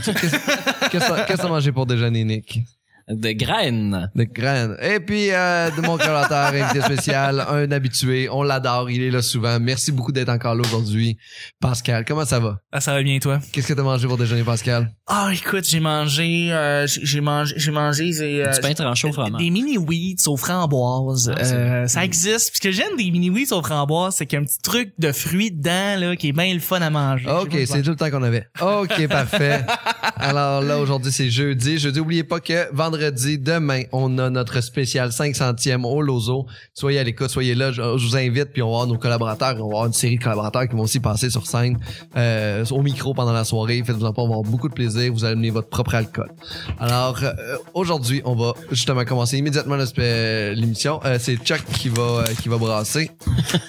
[0.00, 2.60] Qu'est-ce que t'as mangé pour déjeuner, Nick?
[3.08, 4.10] De graines.
[4.16, 4.76] De graines.
[4.82, 8.28] Et puis, euh, de mon collateur, invité spécial, un habitué.
[8.28, 8.90] On l'adore.
[8.90, 9.60] Il est là souvent.
[9.60, 11.16] Merci beaucoup d'être encore là aujourd'hui.
[11.60, 12.58] Pascal, comment ça va?
[12.72, 13.38] Ah, ça va bien, toi?
[13.52, 14.90] Qu'est-ce que t'as mangé pour déjeuner, Pascal?
[15.06, 19.12] Ah, écoute, j'ai mangé, euh, j'ai mangé, j'ai mangé, j'ai, euh, Du pain tranché au
[19.12, 19.40] fromage.
[19.40, 21.32] des mini wheats aux framboises.
[21.36, 22.56] Ah, Euh, ça existe.
[22.56, 24.92] Ce que j'aime des mini wheats aux framboises, c'est qu'il y a un petit truc
[24.98, 27.28] de fruits dedans, là, qui est bien le fun à manger.
[27.30, 28.48] OK, c'est tout le temps qu'on avait.
[28.60, 29.60] OK, parfait.
[30.16, 31.78] Alors là, aujourd'hui, c'est jeudi.
[31.78, 36.46] Jeudi, oubliez pas que vendredi, demain, on a notre spécial 500e au Lozo.
[36.74, 37.72] Soyez à l'écoute, soyez là.
[37.72, 39.54] Je, je vous invite, puis on va avoir nos collaborateurs.
[39.56, 41.78] On va avoir une série de collaborateurs qui vont aussi passer sur scène
[42.16, 43.82] euh, au micro pendant la soirée.
[43.84, 45.12] Faites-vous en pas, on va avoir beaucoup de plaisir.
[45.12, 46.30] Vous allez amener votre propre alcool.
[46.78, 51.00] Alors, euh, aujourd'hui, on va justement commencer immédiatement l'émission.
[51.04, 53.10] Euh, c'est Chuck qui va, euh, qui va brasser.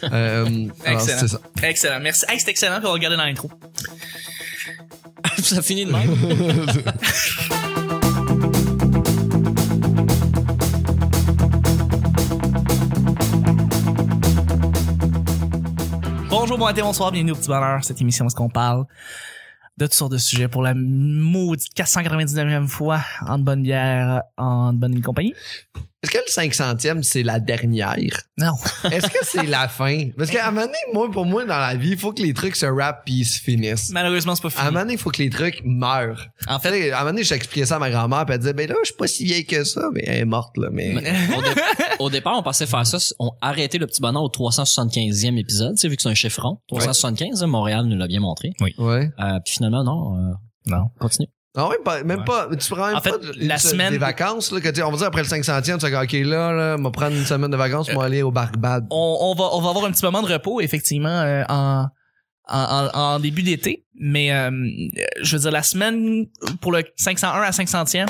[0.03, 0.45] Euh,
[0.86, 1.20] alors, Excellent.
[1.20, 1.39] c'est ça.
[1.64, 2.00] Excellent.
[2.02, 2.25] Merci.
[2.30, 3.50] Hey, c'est excellent, puis on va regarder dans l'intro.
[5.44, 6.09] ça finit de même?
[16.48, 18.86] Bonjour, bon matin, bonsoir, bienvenue au Petit Bonheur, cette émission où est-ce qu'on parle
[19.76, 25.02] de toutes sortes de sujets pour la maudite 499e fois en bonne bière, en bonne
[25.02, 25.34] compagnie.
[26.03, 28.22] Est-ce que le 500e, c'est la dernière?
[28.38, 28.53] Non.
[28.92, 30.09] Est-ce que c'est la fin?
[30.16, 32.36] Parce qu'à un moment donné, moi, pour moi, dans la vie, il faut que les
[32.36, 33.90] trucs se rappent puis ils se finissent.
[33.90, 34.66] Malheureusement, c'est pas À un fini.
[34.73, 36.28] moment donné, il faut que les trucs meurent.
[36.48, 38.70] En fait, à un moment donné, j'expliquais ça à ma grand-mère puis elle disait, ben
[38.70, 40.95] là, je suis pas si vieille que ça, mais elle est morte, là, mais...
[40.95, 41.00] au,
[41.42, 41.62] dé-
[42.00, 43.00] au départ, on pensait faire ça.
[43.18, 46.59] On arrêtait le petit bonheur au 375e épisode, tu sais, vu que c'est un chiffron.
[46.68, 48.52] 375, hein, Montréal nous l'a bien montré.
[48.59, 49.09] Ouais.
[49.20, 50.16] Euh, puis finalement, non.
[50.16, 50.34] euh,
[50.68, 50.90] Non.
[51.00, 51.28] Continue.
[51.59, 53.91] Ah ouais, pas- même pas, tu prends même En fait, pas de- la une- semaine-
[53.91, 56.02] des vacances, là, que tu sais, on va dire après le 500e, tu vas dire,
[56.22, 58.86] OK, là, là, on va prendre une semaine de vacances pour aller au Barbade.
[58.91, 61.88] on, on va on va avoir un petit moment de repos effectivement euh, en,
[62.47, 64.52] en en en début d'été, mais euh,
[65.22, 66.28] je veux dire la semaine
[66.61, 68.05] pour le 501 à 500e,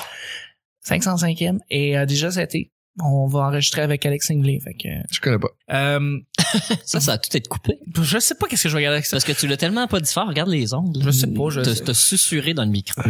[0.86, 2.72] 505e et euh, déjà cet été,
[3.04, 5.50] on va enregistrer avec Alex Ingley, fait que Je connais pas.
[5.72, 6.20] euh,
[6.86, 7.78] Ça, ça a tout été coupé.
[8.02, 9.16] je sais pas qu'est-ce que je vais regarder avec ça.
[9.18, 10.28] Parce que tu l'as tellement pas dit fort.
[10.28, 11.00] Regarde les ongles.
[11.04, 11.84] Je sais pas, je T'as sais.
[11.84, 13.02] t'as susurré dans le micro.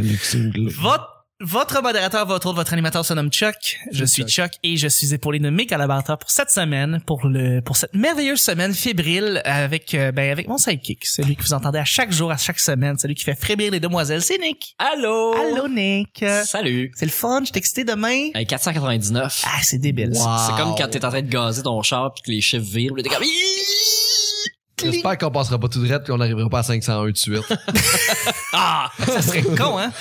[0.80, 3.78] Votre votre modérateur, votre autre, votre animateur se nomme Chuck.
[3.92, 7.62] Je suis Chuck et je suis épaulé de mes collaborateurs pour cette semaine, pour le,
[7.62, 11.78] pour cette merveilleuse semaine fébrile avec, euh, ben, avec mon sidekick, celui que vous entendez
[11.78, 14.76] à chaque jour, à chaque semaine, celui qui fait frémir les demoiselles, c'est Nick.
[14.80, 15.36] Allô?
[15.36, 16.26] Allô, Nick.
[16.44, 16.92] Salut.
[16.96, 18.30] C'est le fun, je t'ai excité demain.
[18.34, 19.44] Hey, 499.
[19.46, 20.16] Ah, c'est débile.
[20.16, 20.48] ça.
[20.48, 22.94] C'est comme quand t'es en train de gazer ton char puis que les chiffres virent.
[22.96, 23.24] T'es comme...
[24.82, 27.44] J'espère qu'on passera pas tout droit et qu'on n'arrivera pas à 501 tout de suite.
[28.54, 29.92] Ah, ça serait con, hein?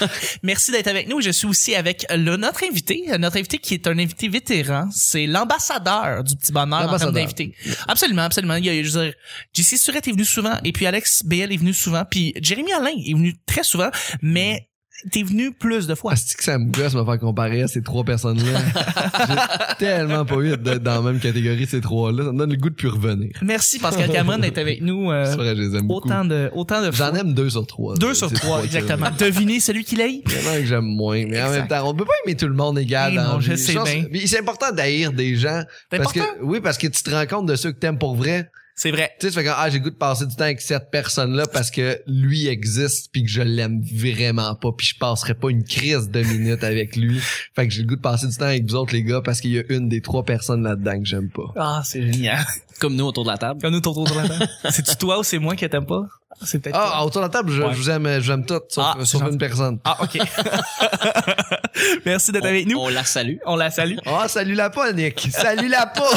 [0.42, 1.20] Merci d'être avec nous.
[1.20, 4.88] Je suis aussi avec le, notre invité, notre invité qui est un invité vétéran.
[4.92, 7.52] C'est l'ambassadeur du petit bonheur en termes d'invité.
[7.88, 8.54] Absolument, absolument.
[8.54, 9.14] Il y a, je veux dire,
[9.52, 12.94] JC Surette est venu souvent, et puis Alex BL est venu souvent, puis Jérémy Alain
[12.96, 13.90] est venu très souvent,
[14.22, 14.68] mais
[15.10, 16.12] t'es venu plus de fois.
[16.12, 18.58] Asti que ça me gosse me faire comparer à ces trois personnes-là.
[19.78, 22.24] J'ai tellement pas eu d'être dans la même catégorie ces trois-là.
[22.24, 23.30] Ça me donne le goût de plus revenir.
[23.42, 26.08] Merci Pascal Cameron d'être avec nous euh, C'est vrai, je les aime beaucoup.
[26.08, 26.90] autant de autant de.
[26.92, 27.94] J'en aime deux sur trois.
[27.96, 29.06] Deux C'est sur trois, exactement.
[29.18, 31.24] Devinez celui qui l'a Vraiment que j'aime moins.
[31.26, 31.58] Mais en Exact.
[31.58, 33.12] même temps, on peut pas aimer tout le monde égal.
[33.12, 33.58] Eh dans non, je vie.
[33.58, 34.04] sais pense- bien.
[34.10, 35.62] mais C'est important d'haïr des gens.
[35.90, 36.38] C'est Parce important.
[36.40, 38.50] que, oui, parce que tu te rends compte de ceux que t'aimes pour vrai.
[38.78, 39.10] C'est vrai.
[39.18, 40.90] Tu sais, tu fais comme, ah, j'ai le goût de passer du temps avec cette
[40.90, 45.48] personne-là parce que lui existe puis que je l'aime vraiment pas puis je passerai pas
[45.48, 47.18] une crise de minutes avec lui.
[47.56, 49.40] Fait que j'ai le goût de passer du temps avec vous autres, les gars, parce
[49.40, 51.54] qu'il y a une des trois personnes là-dedans que j'aime pas.
[51.56, 52.44] Ah, c'est génial.
[52.78, 53.62] Comme nous autour de la table.
[53.62, 54.46] Comme nous tour tour de la table.
[54.70, 56.02] C'est-tu toi ou c'est moi qui t'aime pas?
[56.44, 56.90] C'est peut-être toi.
[56.96, 57.72] Ah, autour de la table, je, Ouais.
[57.72, 59.78] je vous aime, je vous aime toutes, sauf, Ah, sauf une personne.
[59.84, 60.18] Ah, ok.
[62.04, 62.76] Merci d'être avec nous.
[62.78, 63.36] on la salue.
[63.46, 63.96] On la salue.
[64.04, 65.28] Ah, salut la pas, Nick.
[65.32, 66.10] Salut la pas.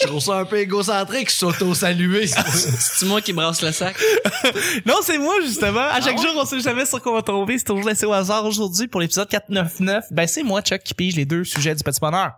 [0.00, 2.26] Je trouve ça un peu égocentrique, s'auto-saluer.
[2.78, 3.96] C'est moi qui brasse le sac?
[4.86, 5.80] Non, c'est moi, justement.
[5.80, 6.22] À chaque ouais?
[6.22, 7.58] jour, on sait jamais sur quoi on va tomber.
[7.58, 10.04] C'est toujours laissé au hasard aujourd'hui pour l'épisode 499.
[10.12, 12.32] Ben, c'est moi, Chuck, qui pige les deux sujets du petit bonheur.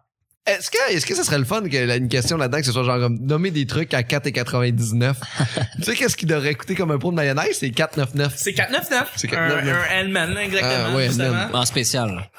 [0.47, 2.73] Est-ce que, est-ce que ça serait le fun que la- une question là-dedans, que ce
[2.73, 5.15] soit genre comme nommer des trucs à 4,99?
[5.77, 7.57] tu sais, qu'est-ce qui devrait coûter comme un pot de mayonnaise?
[7.61, 8.31] C'est 4,99.
[8.37, 9.13] C'est 499.
[9.17, 9.77] C'est Un, 499.
[9.77, 10.73] un Hellman, là, exactement.
[10.93, 11.27] Ah, ouais, justement.
[11.27, 11.51] Hellman.
[11.55, 12.31] En spécial.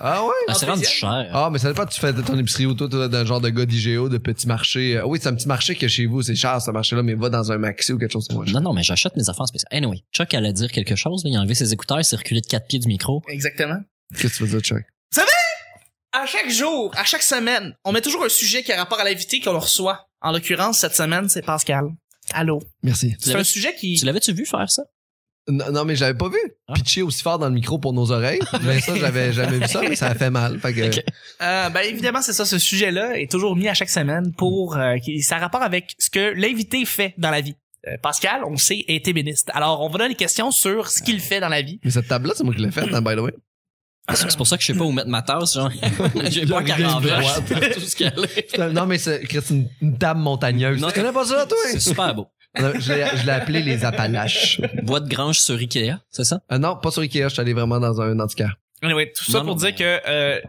[0.00, 0.30] Ah ouais?
[0.48, 1.28] Ah, c'est rendu cher.
[1.32, 3.66] Ah, mais ça dépend, tu fais de ton épicerie ou toi, d'un genre de gars
[3.66, 4.96] d'IGO, de petit marché.
[4.96, 7.28] Euh, oui, c'est un petit marché que chez vous, c'est cher, ce marché-là, mais va
[7.28, 8.52] dans un maxi ou quelque chose comme ça.
[8.52, 9.68] Non, non, mais j'achète mes affaires en spécial.
[9.70, 11.24] Anyway, Chuck allait dire quelque chose.
[11.24, 11.30] Là.
[11.30, 13.22] Il a enlevé ses écouteurs, il s'est reculé de quatre pieds du micro.
[13.28, 13.80] Exactement.
[14.18, 14.84] Qu'est-ce que tu veux dire, Chuck?
[16.14, 19.04] À chaque jour, à chaque semaine, on met toujours un sujet qui a rapport à
[19.04, 20.08] l'invité qu'on reçoit.
[20.20, 21.86] En l'occurrence, cette semaine, c'est Pascal.
[22.34, 22.62] Allô?
[22.82, 23.16] Merci.
[23.18, 23.96] C'est un sujet qui...
[23.98, 24.82] Tu l'avais-tu vu faire ça?
[25.48, 26.74] Non, non, mais j'avais pas vu Ah.
[26.74, 28.38] pitcher aussi fort dans le micro pour nos oreilles.
[28.62, 30.58] mais ça, j'avais jamais vu ça, mais ça a fait mal.
[30.60, 31.04] Fait que, Ok.
[31.42, 32.44] Euh, ben évidemment, c'est ça.
[32.44, 34.76] Ce sujet-là est toujours mis à chaque semaine pour...
[34.76, 37.56] euh, qui, ça a rapport avec ce que l'invité fait dans la vie.
[37.88, 39.50] Euh, Pascal, on le sait, est ébéniste.
[39.54, 41.80] Alors, on va donner des questions sur ce qu'il fait dans la vie.
[41.84, 43.32] Mais cette table-là, c'est moi qui l'ai faite, hein, by the way.
[44.14, 45.70] C'est pour ça que je sais pas où mettre ma tasse, genre.
[46.30, 47.42] J'ai pas droite.
[47.74, 48.58] tout ce qu'elle est.
[48.60, 50.80] Un- Non, mais c'est une, une table montagneuse.
[50.80, 51.56] Non, tu connais pas ça, toi?
[51.70, 52.26] C'est super beau.
[52.54, 54.60] Je l'ai je l'ai appelé les Appalaches.
[54.82, 56.40] Bois de grange sur Ikea, c'est ça?
[56.52, 58.56] Euh, non, pas sur Ikea, je suis allé vraiment dans un antiquaire.
[58.82, 60.40] Anyway, tout ça Non, pour non, dire que euh,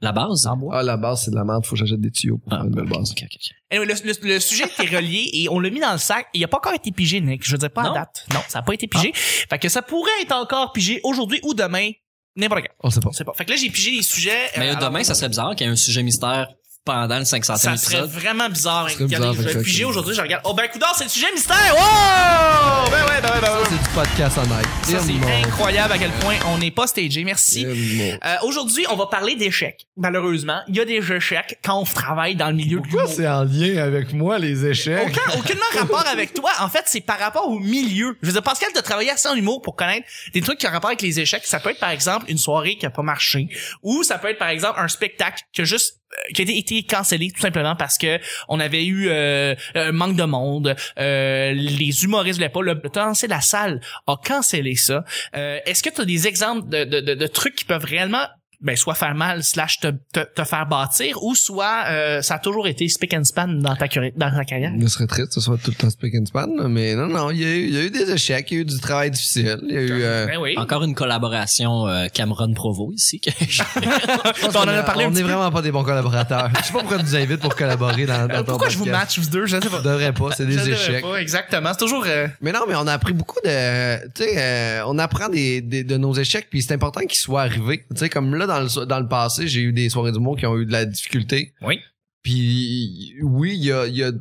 [0.00, 0.48] La base?
[0.72, 2.64] Ah, la base, c'est de la merde, faut que j'achète des tuyaux pour Ah, faire
[2.66, 3.10] une belle base.
[3.10, 3.52] ok, ok, ok.
[3.72, 3.94] anyway, le,
[4.28, 6.26] le- le sujet était relié et on l'a mis dans le sac.
[6.34, 7.44] Il a pas encore été pigé, Nick.
[7.44, 7.94] Je veux dire pas à Non?
[7.94, 8.26] date.
[8.32, 9.10] Non, ça a pas été pigé.
[9.14, 11.90] Fait que ça pourrait être encore pigé aujourd'hui ou demain,
[12.36, 12.74] n'importe quand.
[12.84, 13.08] On sait pas.
[13.08, 13.32] On sait pas.
[13.32, 14.50] Fait que là, j'ai pigé les sujets.
[14.58, 16.46] Mais euh, demain, alors, ça serait bizarre qu'il y ait un sujet mystère
[16.86, 18.10] pendant le 500e Ça serait épisode.
[18.10, 18.88] vraiment bizarre.
[18.98, 20.42] Regardez, je vais que- piger aujourd'hui, je regarde.
[20.46, 21.56] Oh ben coudard, c'est le sujet mystère!
[21.74, 22.90] Wow!
[22.90, 23.64] Ben ouais, ben ouais, ben ouais.
[23.64, 24.66] Ça, c'est du podcast honnête.
[24.84, 27.24] Ça, c'est incroyable à quel point on n'est pas stagé.
[27.24, 27.66] Merci.
[27.66, 29.86] Euh, Aujourd'hui, on va parler d'échecs.
[29.96, 33.26] Malheureusement, il y a des échecs quand on travaille dans le milieu de Pourquoi c'est
[33.26, 35.08] en lien avec moi, les échecs?
[35.08, 36.50] Aucun, aucunement rapport avec toi.
[36.60, 38.16] En fait, c'est par rapport au milieu.
[38.22, 40.70] Je veux dire, Pascal, t'as travaillé assez en humour pour connaître des trucs qui ont
[40.70, 41.42] rapport avec les échecs.
[41.46, 43.48] Ça peut être, par exemple, une soirée qui a pas marché.
[43.82, 45.98] Ou ça peut être, par exemple, un spectacle qui a juste
[46.34, 48.18] qui a été, cancellé tout simplement parce que
[48.48, 53.26] on avait eu euh, un manque de monde, euh, les humoristes voulaient pas, le c'est
[53.26, 55.04] la salle a cancellé ça.
[55.36, 58.26] Euh, Est-ce que tu as des exemples de, de trucs qui peuvent réellement
[58.66, 62.38] ben soit faire mal slash te, te, te faire bâtir ou soit euh, ça a
[62.38, 65.34] toujours été spick and span dans ta, curi- dans ta carrière Je serais triste que
[65.34, 67.48] ce soit tout le temps speak and span, là, mais non, non, il y, a
[67.48, 69.74] eu, il y a eu des échecs, il y a eu du travail difficile, il
[69.74, 70.02] y a eu...
[70.02, 70.54] euh, Ben oui.
[70.58, 73.20] Encore une collaboration euh, Cameron Provo ici.
[73.20, 73.62] que- je
[74.44, 75.28] on en a parlé On petit est peu.
[75.28, 76.50] vraiment pas des bons collaborateurs.
[76.58, 78.86] je sais pas pourquoi tu nous invites pour collaborer dans, dans ton Pourquoi je vous
[78.86, 79.46] match vous deux?
[79.46, 81.02] Je sais pas Je devrais pas, c'est Je des devrais échecs.
[81.02, 84.34] pas, exactement c'est toujours euh, Mais non, mais on a appris beaucoup de, tu sais,
[84.36, 87.84] euh, on apprend des, des- de nos échecs, puis c'est important qu'ils soient arrivés.
[87.90, 90.38] Tu sais, comme là dans le dans le passé, j'ai eu des soirées du monde
[90.38, 91.52] qui ont eu de la difficulté.
[91.62, 91.78] Oui.
[92.22, 94.20] Puis oui, il y a, y de-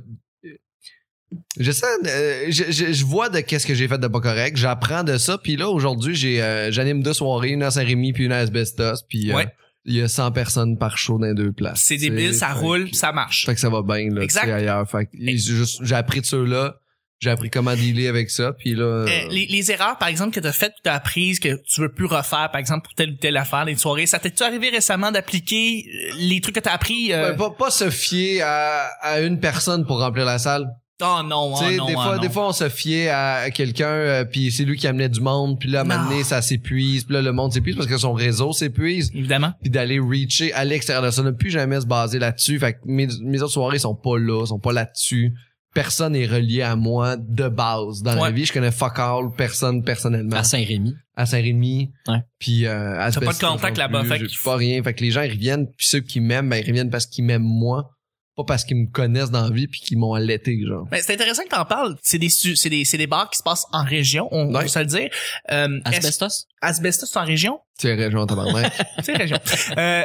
[1.57, 4.57] je, je, je vois de qu'est-ce que j'ai fait de pas correct.
[4.57, 5.37] J'apprends de ça.
[5.37, 9.03] Puis là aujourd'hui, j'ai, euh, j'anime deux soirées, une à Saint-Rémy puis une à Asbestos.
[9.09, 9.47] Puis euh, Ouais.
[9.85, 11.81] il y a 100 personnes par show dans les deux places.
[11.83, 14.49] c'est débile ça roule ça marche fait que ça va bien là, Exact.
[14.49, 14.89] ailleurs.
[14.89, 16.79] Fait que j'ai appris de ceux-là.
[17.25, 18.53] J'ai appris comment dealer avec ça.
[18.53, 21.61] Puis là, Euh, les, les erreurs par exemple que t'as faites que t'as apprises que
[21.67, 24.43] tu veux plus refaire par exemple pour telle ou telle affaire les soirées ça t'est-tu
[24.43, 28.41] arrivé récemment d'appliquer euh, les trucs que t'as appris euh, Ben, pas, pas se fier
[28.41, 30.65] à, à une personne pour remplir la salle.
[31.01, 32.21] oh non oh sais, non des oh fois, non.
[32.21, 35.59] des fois, on se fiait à, quelqu'un, euh, puis c'est lui qui amenait du monde,
[35.59, 37.97] puis là, à un moment donné, ça s'épuise, puis là, le monde s'épuise parce que
[37.97, 41.85] son réseau s'épuise, évidemment puis d'aller reacher à l'extérieur de ça, ne plus jamais se
[41.85, 42.59] baser là-dessus.
[42.59, 45.33] Fait que mes, mes autres soirées sont pas là, sont pas là-dessus.
[45.75, 48.29] Personne n'est relié à moi de base dans Ouais.
[48.29, 48.45] la vie.
[48.45, 50.35] Je connais fuck all, personne personnellement.
[50.37, 50.95] à Saint-Rémy.
[51.17, 51.91] à Saint-Rémy.
[52.07, 52.17] Ouais.
[52.39, 54.81] Puis euh, à T'as pas de contact là-bas, fait qu'il pas rien.
[54.81, 57.23] Fait que les gens ils reviennent, puis ceux qui m'aiment, ben ils reviennent parce qu'ils
[57.25, 57.91] m'aiment moi,
[58.35, 60.87] pas parce qu'ils me connaissent dans la vie puis qu'ils m'ont allaité genre.
[60.91, 61.95] Ben, c'est intéressant que t'en parles.
[62.01, 64.63] C'est des, c'est des, c'est des bars qui se passent en région, on Ouais.
[64.63, 65.09] peut se le dire.
[65.51, 66.47] Euh, Asbestos?
[66.61, 67.59] Asbestos, c'est en région?
[67.77, 68.71] Tu es région tabarnak.
[69.03, 69.37] C'est région.
[69.77, 70.03] Euh,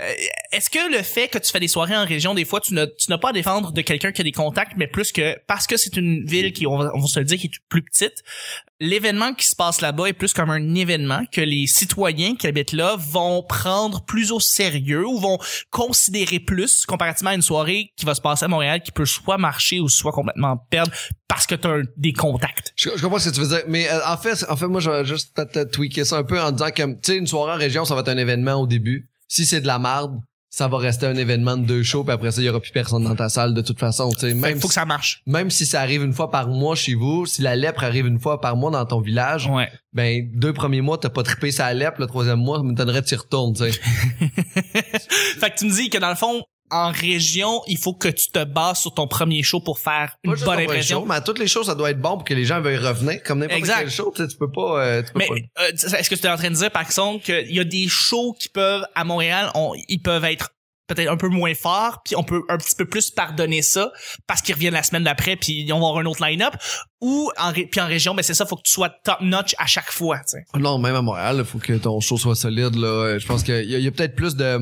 [0.50, 2.86] est-ce que le fait que tu fais des soirées en région, des fois, tu n'as,
[2.86, 5.76] tu pas à défendre de quelqu'un qui a des contacts, mais plus que parce que
[5.76, 8.24] c'est une ville qui, on va, on va se le dire, qui est plus petite,
[8.80, 12.72] l'événement qui se passe là-bas est plus comme un événement que les citoyens qui habitent
[12.72, 15.38] là vont prendre plus au sérieux ou vont
[15.70, 19.38] considérer plus comparativement à une soirée qui va se passer à Montréal qui peut soit
[19.38, 20.92] marcher ou soit complètement perdre
[21.28, 22.72] parce que tu as des contacts.
[22.74, 24.80] je, je comprends ce que tu veux dire, mais euh, en fait, en fait, moi,
[24.80, 27.52] je vais juste peut-être tweaker ça un peu en disant que, tu sais, une soirée
[27.60, 29.08] région, ça va être un événement au début.
[29.28, 30.18] Si c'est de la marde,
[30.52, 32.72] ça va rester un événement de deux shows, puis après ça, il y aura plus
[32.72, 34.10] personne dans ta salle de toute façon.
[34.10, 35.22] Tu sais, Fait même faut que si, ça marche.
[35.24, 38.18] même si ça arrive une fois par mois chez vous, si la lèpre arrive une
[38.18, 39.68] fois par mois dans ton village, Ouais.
[39.92, 43.06] ben deux premiers mois t'as pas trippé sa lèpre, le troisième mois, ça m'étonnerait que
[43.06, 43.70] tu retournes, fait
[45.50, 48.44] que tu me dis que dans le fond, en région, il faut que tu te
[48.44, 51.00] bases sur ton premier show pour faire une bonne impression.
[51.00, 52.76] show, mais à toutes les choses, ça doit être bon pour que les gens veuillent
[52.78, 53.22] revenir.
[53.22, 55.62] Comme n'importe quel show, tu sais, tu peux pas, euh, tu peux Mais pas.
[55.64, 57.88] euh, est-ce que tu es en train de dire, par exemple, qu'il y a des
[57.88, 60.50] shows qui peuvent, à Montréal, on- ils peuvent être
[60.86, 63.92] peut-être un peu moins forts, puis on peut un petit peu plus pardonner ça
[64.26, 66.54] parce qu'ils reviennent la semaine d'après, puis on va avoir un autre line-up.
[67.00, 69.92] Ou en, puis en région, ben c'est ça, faut que tu sois top-notch à chaque
[69.92, 70.18] fois.
[70.18, 70.44] tu sais.
[70.58, 73.18] Non, même à Montréal, il faut que ton show soit solide, là.
[73.18, 74.58] Je pense qu'il y a, il y a peut-être plus de,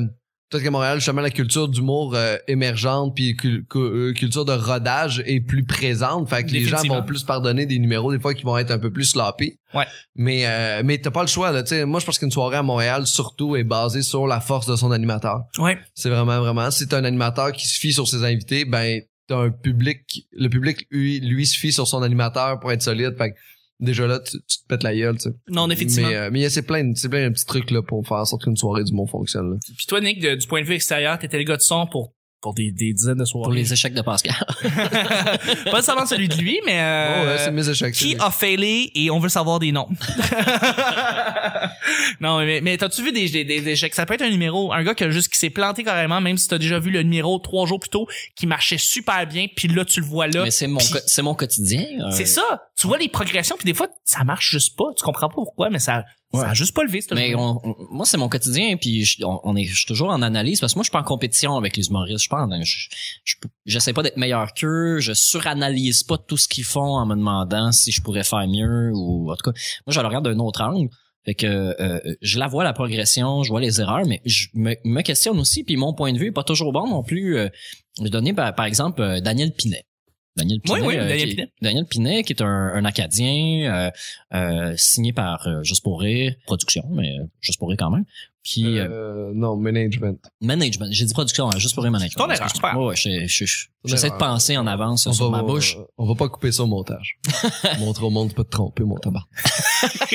[0.49, 4.51] peut-être qu'à Montréal, justement, la culture d'humour euh, émergente puis cul- cu- euh, culture de
[4.53, 6.29] rodage est plus présente.
[6.29, 8.79] Fait que les gens vont plus pardonner des numéros, des fois, qui vont être un
[8.79, 9.57] peu plus sloppy.
[9.73, 9.85] Ouais.
[10.15, 11.61] Mais, euh, mais t'as pas le choix, là.
[11.63, 14.65] Tu sais, moi, je pense qu'une soirée à Montréal, surtout, est basée sur la force
[14.67, 15.41] de son animateur.
[15.57, 15.77] Ouais.
[15.93, 16.71] C'est vraiment, vraiment.
[16.71, 20.49] Si t'as un animateur qui se fie sur ses invités, ben, t'as un public, le
[20.49, 23.15] public, lui, lui, se fie sur son animateur pour être solide.
[23.17, 23.35] Fait que,
[23.79, 25.35] déjà là, tu, tu te pètes la gueule, tu sais.
[25.49, 26.09] Non, effectivement.
[26.09, 28.17] Mais, euh, mais il y a c'est plein, plein de petits trucs, là, pour faire
[28.17, 29.57] en sorte qu'une soirée du monde fonctionne, là.
[29.77, 32.13] Puis toi, Nick, de- du point de vue extérieur, t'étais le gars de son pour
[32.41, 33.43] pour des, des dizaines de soirées.
[33.43, 34.35] Pour les échecs de Pascal.
[35.71, 37.93] Pas seulement celui de lui, mais euh, Oh, ouais, c'est mes échecs.
[37.93, 39.87] qui a failé et on veut savoir des noms.
[42.21, 43.93] non, mais, mais t'as-tu vu des, des, des échecs?
[43.95, 46.37] Ça peut être un numéro, un gars qui a juste, qui s'est planté carrément, même
[46.37, 49.67] si t'as déjà vu le numéro trois jours plus tôt, qui marchait super bien, puis
[49.67, 50.43] là, tu le vois là.
[50.43, 51.85] Mais c'est mon, c'est mon quotidien.
[52.01, 52.63] euh, C'est ça.
[52.77, 54.85] Tu vois les progressions, puis des fois, ça marche juste pas.
[54.97, 56.55] Tu comprends pas pourquoi, mais ça, ça a Ouais.
[56.55, 59.55] juste pas levé, ce Mais on- on- moi, c'est mon quotidien, puis je, on, on
[59.55, 61.75] est, je suis toujours en analyse parce que moi, je suis pas en compétition avec
[61.75, 62.27] les humoristes.
[62.29, 62.87] Je je,
[63.23, 64.99] je, j'essaie pas d'être meilleur qu'eux.
[64.99, 68.91] Je suranalyse pas tout ce qu'ils font en me demandant si je pourrais faire mieux
[68.93, 69.57] ou en tout cas.
[69.87, 70.89] Moi, je le regarde d'un autre angle.
[71.25, 74.75] Fait que euh, je la vois la progression, je vois les erreurs, mais je me,
[74.85, 75.63] me questionne aussi.
[75.63, 77.37] Puis mon point de vue est pas toujours bon non plus.
[77.37, 77.49] Euh,
[77.97, 79.83] je vais donner par, par exemple euh, Daniel Pinet.
[80.39, 81.51] Daniel Pinet, Oui, oui, euh, Daniel qui Pinet.
[81.61, 83.91] Daniel Pinet, qui est un, un Acadien euh,
[84.33, 88.05] euh, signé par euh, Juste pour rire, production, mais euh, Juste pour rire quand même.
[88.43, 90.17] Puis euh, Euh, non, management.
[90.41, 92.17] management, j'ai dit production, hein, Juste pour rire management.
[92.25, 95.29] Ton erreur, pas Ouais, ouais, je- je- je- j'essaie de penser en avance On sur
[95.29, 95.77] va, ma bouche.
[95.97, 97.19] On va pas couper ça au montage.
[97.79, 99.23] Montrer au monde de pas te tromper, mon tabac.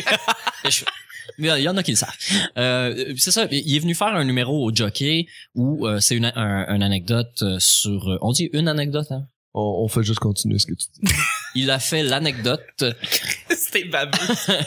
[1.39, 2.15] Mais il y en a qui le savent.
[2.59, 3.47] Euh, c'est ça.
[3.51, 7.43] Il est venu faire un numéro au jockey où euh, c'est une, un- une anecdote
[7.59, 8.09] sur.
[8.09, 9.07] euh, On dit une anecdote.
[9.11, 9.27] Hein?
[9.55, 11.13] On, on fait juste continuer ce que tu dis.
[11.55, 12.61] Il a fait l'anecdote
[13.49, 14.19] C'était babeux.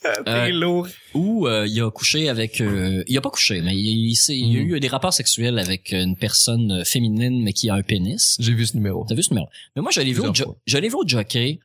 [0.00, 0.86] T'es Euh, lourd.
[1.12, 2.60] où euh, il a couché avec.
[2.60, 4.76] euh, il a pas couché, mais il, il, s'est- il y a Mhm.
[4.76, 8.36] eu des rapports sexuels avec une personne féminine mais qui a un pénis.
[8.38, 9.04] J'ai vu ce numéro.
[9.08, 9.48] T'as vu ce numéro?
[9.74, 10.80] Mais moi, vu, au Plusieurs jo- fois.
[10.80, 11.58] vu au jockey.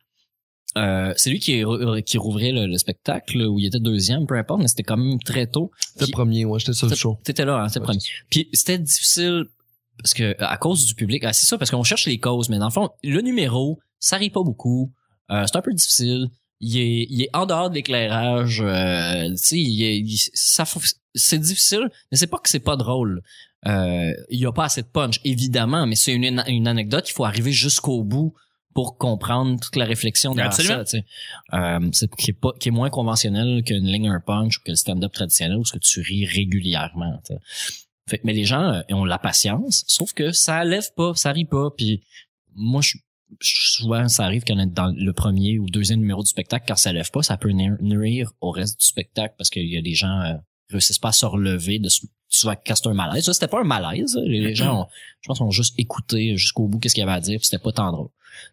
[0.75, 4.25] Euh, c'est lui qui, est re- qui rouvrait le, le spectacle où il était deuxième,
[4.25, 5.69] peu importe, mais c'était quand même très tôt.
[5.93, 7.19] C'était le premier, ouais, j'étais sur le show.
[7.23, 7.88] T'étais là, hein, c'était le Ouais.
[7.89, 8.01] premier.
[8.31, 9.45] Puis c'était difficile
[9.97, 12.57] parce que à cause du public, ah, c'est ça parce qu'on cherche les causes, mais
[12.59, 14.91] dans le fond, le numéro, ça rit pas beaucoup.
[15.31, 16.27] Euh, c'est un peu difficile.
[16.59, 18.62] Il est, il est en dehors de l'éclairage.
[18.62, 20.65] Euh, tu sais, il est- il- ça,
[21.13, 23.21] c'est difficile, mais c'est pas que c'est pas drôle.
[23.65, 27.07] Euh, il y a pas assez de punch, évidemment, mais c'est une, une anecdote.
[27.09, 28.33] Il faut arriver jusqu'au bout
[28.73, 30.83] pour comprendre toute la réflexion derrière Absolument.
[30.85, 30.97] ça.
[31.53, 34.71] Euh, c'est qui est pas qui est moins conventionnel qu'une ligne un punch ou que
[34.71, 37.21] le stand-up traditionnel où ce que tu ris régulièrement.
[38.10, 41.31] Fait que- mais les gens euh, ont la patience, sauf que ça lève pas, ça
[41.31, 41.69] rit pas.
[41.77, 42.01] Puis
[42.55, 42.98] moi, je,
[43.41, 46.91] souvent, ça arrive qu'on est dans le premier ou deuxième numéro du spectacle, quand ça
[46.93, 50.19] lève pas, ça peut nuire, au reste du spectacle parce qu'il y a des gens
[50.22, 50.33] euh,
[50.69, 51.89] réussissent pas à se relever de
[52.29, 53.25] souvent quand c'est un malaise.
[53.25, 54.19] Ça, c'était pas un malaise.
[54.25, 54.88] Les, les gens, ont,
[55.22, 57.62] je pense, ont juste écouté jusqu'au bout qu'est-ce qu'il y avait à dire, puis c'était
[57.63, 58.10] pas tant drôle.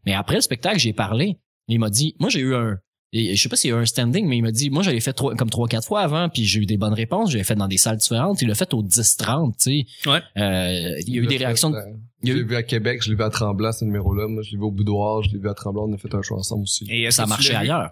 [0.06, 1.38] Mais après le spectacle, j'ai parlé.
[1.68, 2.78] Il m'a dit, moi j'ai eu un,
[3.12, 4.82] et je sais pas s'il y a eu un standing, mais il m'a dit, moi
[4.84, 7.32] je l'ai fait trois, comme trois, quatre fois avant, puis j'ai eu des bonnes réponses.
[7.32, 8.40] Je l'ai fait dans des salles différentes.
[8.42, 10.08] Il l'a fait au 10-30, tu sais.
[10.10, 10.20] Ouais.
[10.36, 11.70] Euh, il y a eu des réactions.
[11.70, 13.84] de- Euh, il Je eu- l'ai vu à Québec, je l'ai vu à Tremblant, ce
[13.84, 14.28] numéro-là.
[14.28, 16.22] Moi, je l'ai vu au Boudoir, je l'ai vu à Tremblant, on a fait un
[16.22, 16.86] show ensemble aussi.
[16.88, 17.90] Et est-ce ça marchait ailleurs.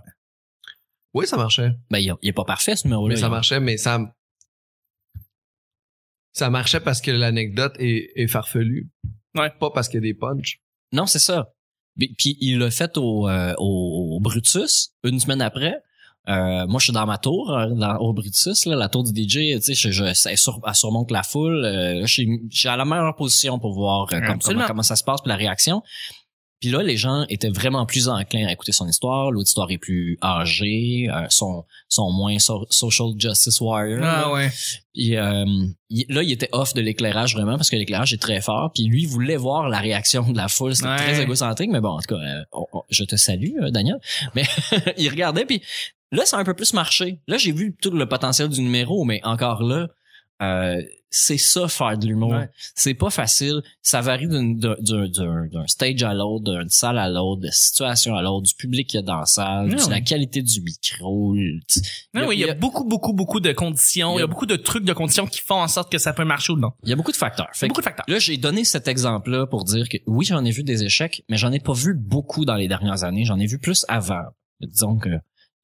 [1.15, 1.73] Oui, ça marchait.
[1.91, 3.15] Ben, il, il est pas parfait, ce numéro-là.
[3.15, 3.99] Mais ça marchait, mais ça...
[6.33, 8.89] Ça marchait parce que l'anecdote est, est farfelue.
[9.35, 9.51] Ouais.
[9.59, 10.61] Pas parce qu'il y a des punchs.
[10.93, 11.49] Non, c'est ça.
[11.99, 15.77] Puis, puis il l'a fait au, euh, au, au Brutus une semaine après.
[16.29, 19.13] Euh, moi, je suis dans ma tour, euh, dans, au Brutus, là, la tour du
[19.23, 19.33] DJ.
[19.57, 21.65] Tu sais, je, je, elle, sur- elle surmonte la foule.
[21.65, 22.13] Euh, je
[22.51, 25.31] suis à la meilleure position pour voir euh, comme- comment, comment ça se passe, puis
[25.31, 25.83] la réaction.
[26.61, 29.31] Puis là, les gens étaient vraiment plus enclins à écouter son histoire.
[29.31, 34.01] L'auditoire est plus âgé, euh, sont, sont moins so- social justice warrior.
[34.01, 34.25] là.
[34.27, 34.51] Ah ouais.
[34.93, 35.45] Puis euh,
[35.91, 38.73] il- là, il était off de l'éclairage vraiment parce que l'éclairage est très fort.
[38.75, 40.75] Puis lui il voulait voir la réaction de la foule.
[40.75, 40.97] C'était Ouais.
[40.97, 44.01] très égocentrique, mais bon, en tout cas, euh, on- on- je te salue, euh, Daniel.
[44.35, 44.43] Mais
[44.99, 45.63] il regardait, puis
[46.11, 47.21] là, ça a un peu plus marché.
[47.29, 49.89] Là, j'ai vu tout le potentiel du numéro, mais encore là,
[50.43, 52.33] euh, c'est ça faire de l'humour.
[52.33, 52.51] Ouais.
[52.75, 53.63] C'est pas facile.
[53.81, 57.49] Ça varie d'une- d'un d'un- d'un- d'un stage à l'autre, d'une salle à l'autre, de
[57.51, 60.61] situation à l'autre, du public qu'il y a dans la salle, de la qualité du
[60.61, 61.35] micro.
[62.15, 64.13] Non, oui, il y a beaucoup, beaucoup, beaucoup de conditions.
[64.13, 66.13] Il Il y a- beaucoup de trucs de conditions qui font en sorte que ça
[66.13, 66.73] peut marcher ou non.
[66.83, 67.49] il y a beaucoup de facteurs.
[67.55, 68.05] Il Fait beaucoup de facteurs.
[68.07, 71.39] Là, j'ai donné cet exemple-là pour dire que oui, j'en ai vu des échecs, mais
[71.39, 73.25] j'en ai pas vu beaucoup dans les dernières années.
[73.25, 74.25] J'en ai vu plus avant.
[74.61, 75.09] Disons que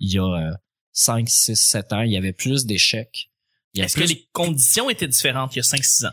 [0.01, 0.53] il y a euh,
[0.93, 3.31] 5, 6, 7 ans, il y avait plus d'échecs.
[3.77, 6.11] Est-ce que les conditions étaient différentes il y a 5-6 ans?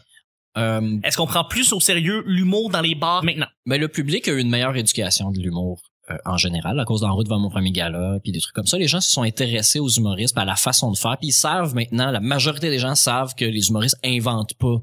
[0.57, 3.47] euh, Est-ce qu'on prend plus au sérieux l'humour dans les bars maintenant?
[3.65, 7.01] ben, le public a eu une meilleure éducation de l'humour euh, en général à cause
[7.01, 8.77] d'en route devant mon premier gala puis des trucs comme ça.
[8.77, 11.73] Les gens se sont intéressés aux humoristes à la façon de faire puis ils savent
[11.75, 14.77] maintenant, la majorité des gens savent que les humoristes inventent pas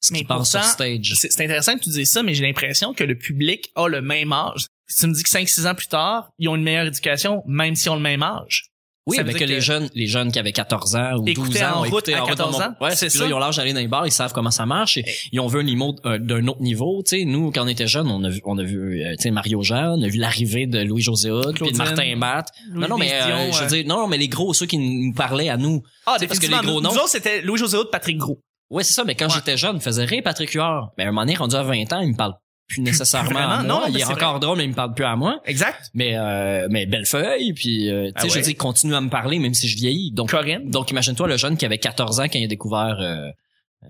[0.00, 1.14] ce Mais qu'ils pensent sur stage.
[1.16, 4.00] C'est c'est intéressant que tu dises ça, mais j'ai l'impression que le public a le
[4.02, 4.66] même âge.
[4.86, 7.74] Si tu me dis que 5-6 ans plus tard, ils ont une meilleure éducation, même
[7.74, 8.66] s'ils ont le même âge.
[9.08, 11.28] Oui, mais que, dire les que- jeunes, les jeunes qui avaient 14 ans ou 12
[11.30, 13.20] Écoutaient ans en ont route à en route 14 dans mon- ans, Ouais, c'est ça.
[13.20, 14.96] là, ils ont l'âge d'aller dans les bars, ils savent comment ça marche.
[14.96, 17.02] Et ils ont vu un niveau euh, d'un autre niveau.
[17.06, 19.22] Tu sais, nous, quand on était jeunes, on a vu, on a vu, euh, tu
[19.22, 22.48] sais, Mario Jean, on a vu l'arrivée de Louis-José Hood, puis de Martin Matt.
[22.72, 25.12] Non, non, mais Louis euh, je veux dire, non, mais les gros, ceux qui nous
[25.12, 25.82] parlaient à nous.
[26.06, 28.40] Ah, parce que les gros noms- Nous autres, c'était Louis-José Hood, Patrick Gros.
[28.70, 29.34] Ouais, c'est ça, mais quand Ouais.
[29.36, 30.90] j'étais jeune, il me faisait rire Patrick Huard.
[30.98, 32.32] Mais à un moment donné, rendu à 20 ans, il me parle
[32.68, 33.80] plus nécessairement vraiment, à moi.
[33.80, 35.40] non, il est c'est encore drôle, mais il me parle plus à moi.
[35.44, 35.90] Exact.
[35.94, 38.44] Mais euh, mais Bellefeuille, puis euh, tu sais, Ah ouais.
[38.44, 40.10] je il continue à me parler même si je vieillis.
[40.12, 40.68] Donc Corinne.
[40.70, 43.28] donc imagine-toi le jeune qui avait 14 ans quand il a découvert euh,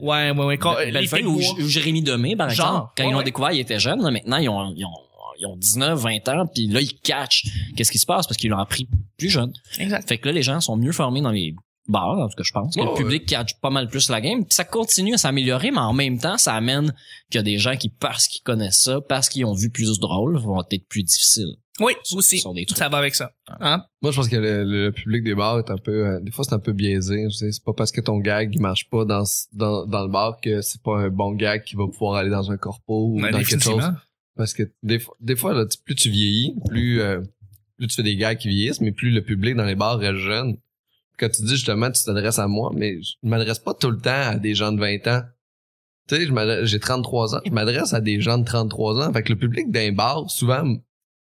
[0.01, 0.59] Ouais, ouais, ouais.
[0.59, 2.93] Quand- euh, Bellefeuille ou, ou Jérémy Demé par Genre, exemple.
[2.97, 3.25] Quand ouais, ils l'ont ouais.
[3.25, 4.03] découvert, ils étaient jeunes.
[4.03, 4.11] là.
[4.11, 4.91] maintenant, ils ont ils ont
[5.39, 7.45] ils ont 19, 20 ans, puis là, ils catchent
[7.77, 9.53] qu'est-ce qui se passe parce qu'ils l'ont appris plus jeune.
[9.79, 10.09] Exact.
[10.09, 11.55] Fait que là, les gens sont mieux formés dans les
[11.89, 12.75] bars, en tout cas, je pense.
[12.75, 14.45] que Ouais, le public catch pas mal plus la game.
[14.45, 16.93] Puis ça continue à s'améliorer, mais en même temps, ça amène
[17.31, 19.99] qu'il y a des gens qui, parce qu'ils connaissent ça, parce qu'ils ont vu plus
[19.99, 21.57] de rôles, vont être plus difficiles.
[21.81, 22.39] Oui, aussi.
[22.39, 22.79] sont des trucs.
[22.79, 23.33] Ça va avec ça.
[23.61, 23.85] Hein?
[24.01, 26.45] Moi, je pense que le, le public des bars est un peu, euh, des fois,
[26.45, 27.27] c'est un peu biaisé.
[27.31, 30.63] C'est pas parce que ton gag il marche pas dans, dans, dans le bar que
[30.63, 33.43] c'est pas un bon gag qui va pouvoir aller dans un corpo ou Ouais, dans
[33.43, 33.85] quelque chose.
[34.37, 37.21] Parce que des fois, des fois là, plus tu vieillis, plus, euh,
[37.79, 40.19] plus tu fais des gags qui vieillissent, mais plus le public dans les bars reste
[40.19, 40.57] jeune.
[41.19, 44.11] Quand tu dis justement, tu t'adresses à moi, mais je m'adresse pas tout le temps
[44.11, 45.23] à des gens de 20 ans.
[46.09, 49.13] Tu sais, j'ai 33 ans, je m'adresse à des gens de 33 ans.
[49.13, 50.63] Fait que le public d'un bar, souvent,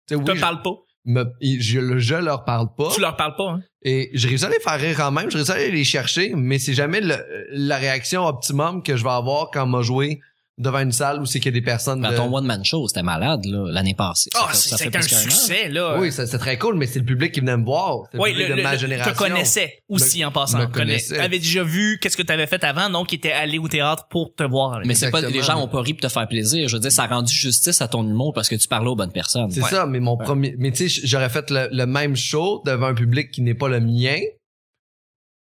[0.07, 0.71] tu oui, te parles pas.
[1.05, 2.89] me- je, je leur parle pas.
[2.93, 3.62] Tu leur parles pas, hein?
[3.83, 6.33] Et je réussis à les faire rire quand même, je réussis à aller les chercher,
[6.36, 10.19] mais c'est jamais le- la réaction optimum que je vais avoir quand m'a joué
[10.58, 12.17] devant une salle où c'est qu'il y a des personnes Ben, de...
[12.17, 14.29] ton one man show, c'était malade là l'année passée.
[14.36, 15.01] Ah, fait un an.
[15.01, 15.98] succès, là.
[16.00, 18.03] Oui, c'est très cool, mais c'est le public qui venait me voir.
[18.12, 19.13] C'est le Oui, public le, de ma le- génération.
[19.13, 20.60] te connaissais aussi en passant.
[20.60, 21.17] me Connais- connaissait.
[21.17, 24.36] T'avais déjà vu qu'est-ce que t'avais fait avant, donc il était allé au théâtre pour
[24.36, 24.81] te voir.
[24.86, 26.67] Mais c'est pas les gens ont pas ri pour te faire plaisir.
[26.67, 28.96] Je veux dire, ça a rendu justice à ton humour parce que tu parlais aux
[28.96, 29.50] bonnes personnes.
[29.51, 30.55] C'est ça, mais mon premier...
[30.60, 33.67] Mais tu sais, j'aurais fait le, le même show devant un public qui n'est pas
[33.70, 34.20] le mien.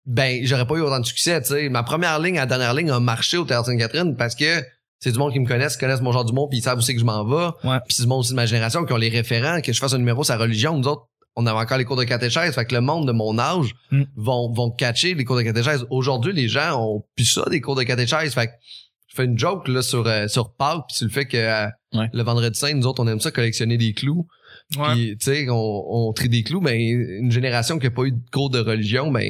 [0.05, 1.69] Ben, j'aurais pas eu autant de succès, tu sais.
[1.69, 4.63] Ma première ligne, la dernière ligne a marché au Théâtre Sainte-Catherine parce que
[5.01, 6.81] c'est du monde qui me connaissent, qui connaissent mon genre d'humour, puis ils savent où
[6.81, 7.47] c'est que je m'en vais.
[7.67, 7.79] Ouais.
[7.87, 9.93] Puis c'est du monde aussi de ma génération qui ont les référents, que je fasse
[9.93, 10.77] un numéro sur la religion.
[10.77, 12.53] Nous autres, on avait encore les cours de catéchèse.
[12.53, 14.03] Fait que le monde de mon âge Mm.
[14.15, 15.85] vont, vont catcher les cours de catéchèse.
[15.89, 18.33] Aujourd'hui, les gens ont plus ça, des cours de catéchèse.
[18.33, 18.51] Fait que
[19.07, 21.67] je fais une joke là sur, euh, sur Pâques, puis sur le fait que euh,
[21.93, 22.07] Ouais.
[22.13, 24.25] le vendredi saint, nous autres, on aime ça collectionner des clous.
[24.77, 24.93] Ouais.
[24.93, 28.11] Puis, tu sais, on, on trie des clous, ben, une génération qui a pas eu
[28.13, 29.27] de cours de religion, ben,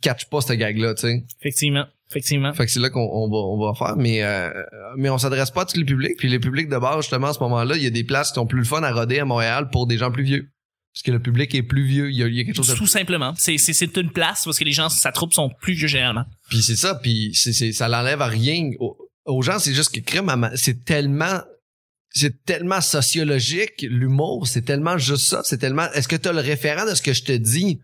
[0.00, 1.24] catch pas ce gag-là, tu sais.
[1.40, 1.86] Effectivement.
[2.10, 2.52] Effectivement.
[2.52, 4.50] Fait que c'est là qu'on on va, on va faire, mais, euh,
[4.96, 6.16] mais on s'adresse pas à tous les publics.
[6.18, 8.34] Puis les publics de base, justement, à ce moment-là, il y a des places qui
[8.34, 10.48] sont plus le fun à roder à Montréal pour des gens plus vieux.
[10.92, 12.10] Parce que le public est plus vieux.
[12.10, 13.34] Il y a, il y a quelque chose de Tout simplement.
[13.36, 16.24] C'est, c'est, c'est une place parce que les gens, sa troupe sont plus vieux généralement.
[16.48, 19.58] Puis c'est ça, puis c'est, c'est, ça l'enlève à rien aux, aux gens.
[19.58, 21.40] C'est juste que crème, c'est tellement,
[22.10, 24.46] c'est tellement sociologique l'humour.
[24.46, 25.40] C'est tellement juste ça.
[25.42, 25.90] C'est tellement.
[25.94, 27.80] Est-ce que tu as le référent de ce que je te dis?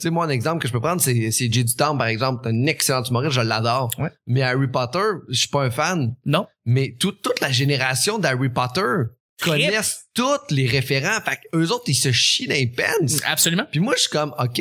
[0.00, 2.06] Tu sais, moi un exemple que je peux prendre, c'est, c'est Jay du Temps par
[2.06, 2.42] exemple.
[2.44, 3.90] C'est un excellent humoriste, je l'adore.
[3.98, 4.10] Ouais.
[4.28, 6.14] Mais Harry Potter, je suis pas un fan.
[6.24, 6.46] Non.
[6.64, 8.84] Mais tout- toute la génération d'Harry Potter
[9.42, 11.20] connaissent tous les référents.
[11.24, 13.20] Fait que eux autres, ils se chient dans les pens.
[13.24, 13.64] Absolument.
[13.70, 14.60] Puis moi, je suis comme, OK,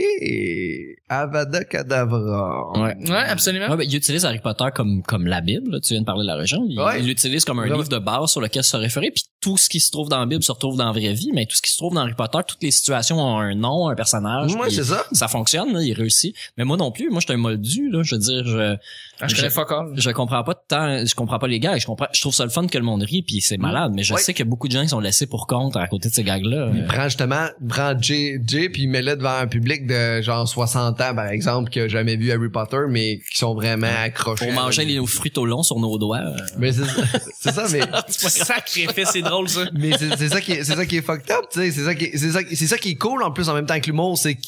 [1.09, 2.71] Avada Kedavra.
[2.79, 2.95] Ouais.
[3.09, 3.67] Ouais, absolument.
[3.69, 5.71] Ouais, ben, il utilise Harry Potter comme comme la Bible.
[5.71, 5.79] là.
[5.79, 6.65] Tu viens de parler de la région.
[6.69, 6.99] Il Ouais.
[6.99, 9.11] il l'utilise comme un livre de base sur lequel se référer.
[9.11, 11.31] Puis tout ce qui se trouve dans la Bible se retrouve dans la vraie vie.
[11.33, 13.87] Mais tout ce qui se trouve dans Harry Potter, toutes les situations ont un nom,
[13.89, 14.53] un personnage.
[14.55, 15.05] Moi, c'est ça.
[15.11, 15.73] ça fonctionne.
[15.73, 16.35] Là, il réussit.
[16.57, 17.09] Mais moi non plus.
[17.09, 17.89] Moi, je suis un moldu.
[17.89, 18.75] Là, je veux dire, je
[19.19, 19.93] Ah, je connais fuck all.
[19.95, 21.05] je comprends pas tant.
[21.05, 21.77] Je comprends pas les gars.
[21.77, 22.07] Je comprends.
[22.13, 23.23] Je trouve ça le fun que le monde rit.
[23.23, 23.93] Puis c'est malade.
[23.95, 26.13] Mais je sais a beaucoup de gens qui sont laissés pour compte à côté de
[26.13, 26.69] ces gags-là.
[26.75, 30.21] Il prend justement, il prend Jay, Jay puis il met le devant un public de
[30.21, 33.87] genre 60 ans, par exemple, qui a jamais vu Harry Potter, mais qui sont vraiment
[34.03, 34.45] accrochés.
[34.45, 36.19] Pour manger les fruits au long sur nos doigts.
[36.19, 36.83] euh, Mais c'est
[37.39, 39.61] c'est ça, mais, Sacré c'est drôle ça.
[39.73, 41.71] mais c'est c'est ça qui est, c'est ça qui est fucked up, tu sais.
[41.71, 43.65] C'est ça qui, est- c'est ça, c'est ça qui est cool en plus en même
[43.65, 44.41] temps que l'humour, c'est que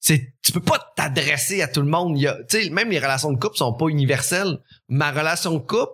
[0.00, 2.18] c'est, tu peux pas t'adresser à tout le monde.
[2.18, 4.58] Il y a, tu sais, même les relations de couple sont pas universelles.
[4.88, 5.92] Ma relation de couple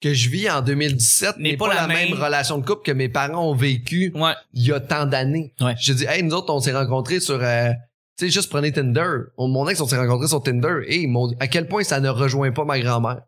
[0.00, 2.12] que je vis en 2017 n'est pas, la même.
[2.14, 4.32] relation de couple que mes parents ont vécu Ouais.
[4.54, 5.52] il y a tant d'années.
[5.60, 5.74] Ouais.
[5.80, 7.70] Je dis, hey, nous autres, on s'est rencontrés sur, euh,
[8.16, 9.08] tu sais, juste prenez Tinder.
[9.36, 10.80] On, mon ex, on s'est rencontrés sur Tinder.
[10.86, 13.22] Et mon, à quel point ça ne rejoint pas ma grand-mère?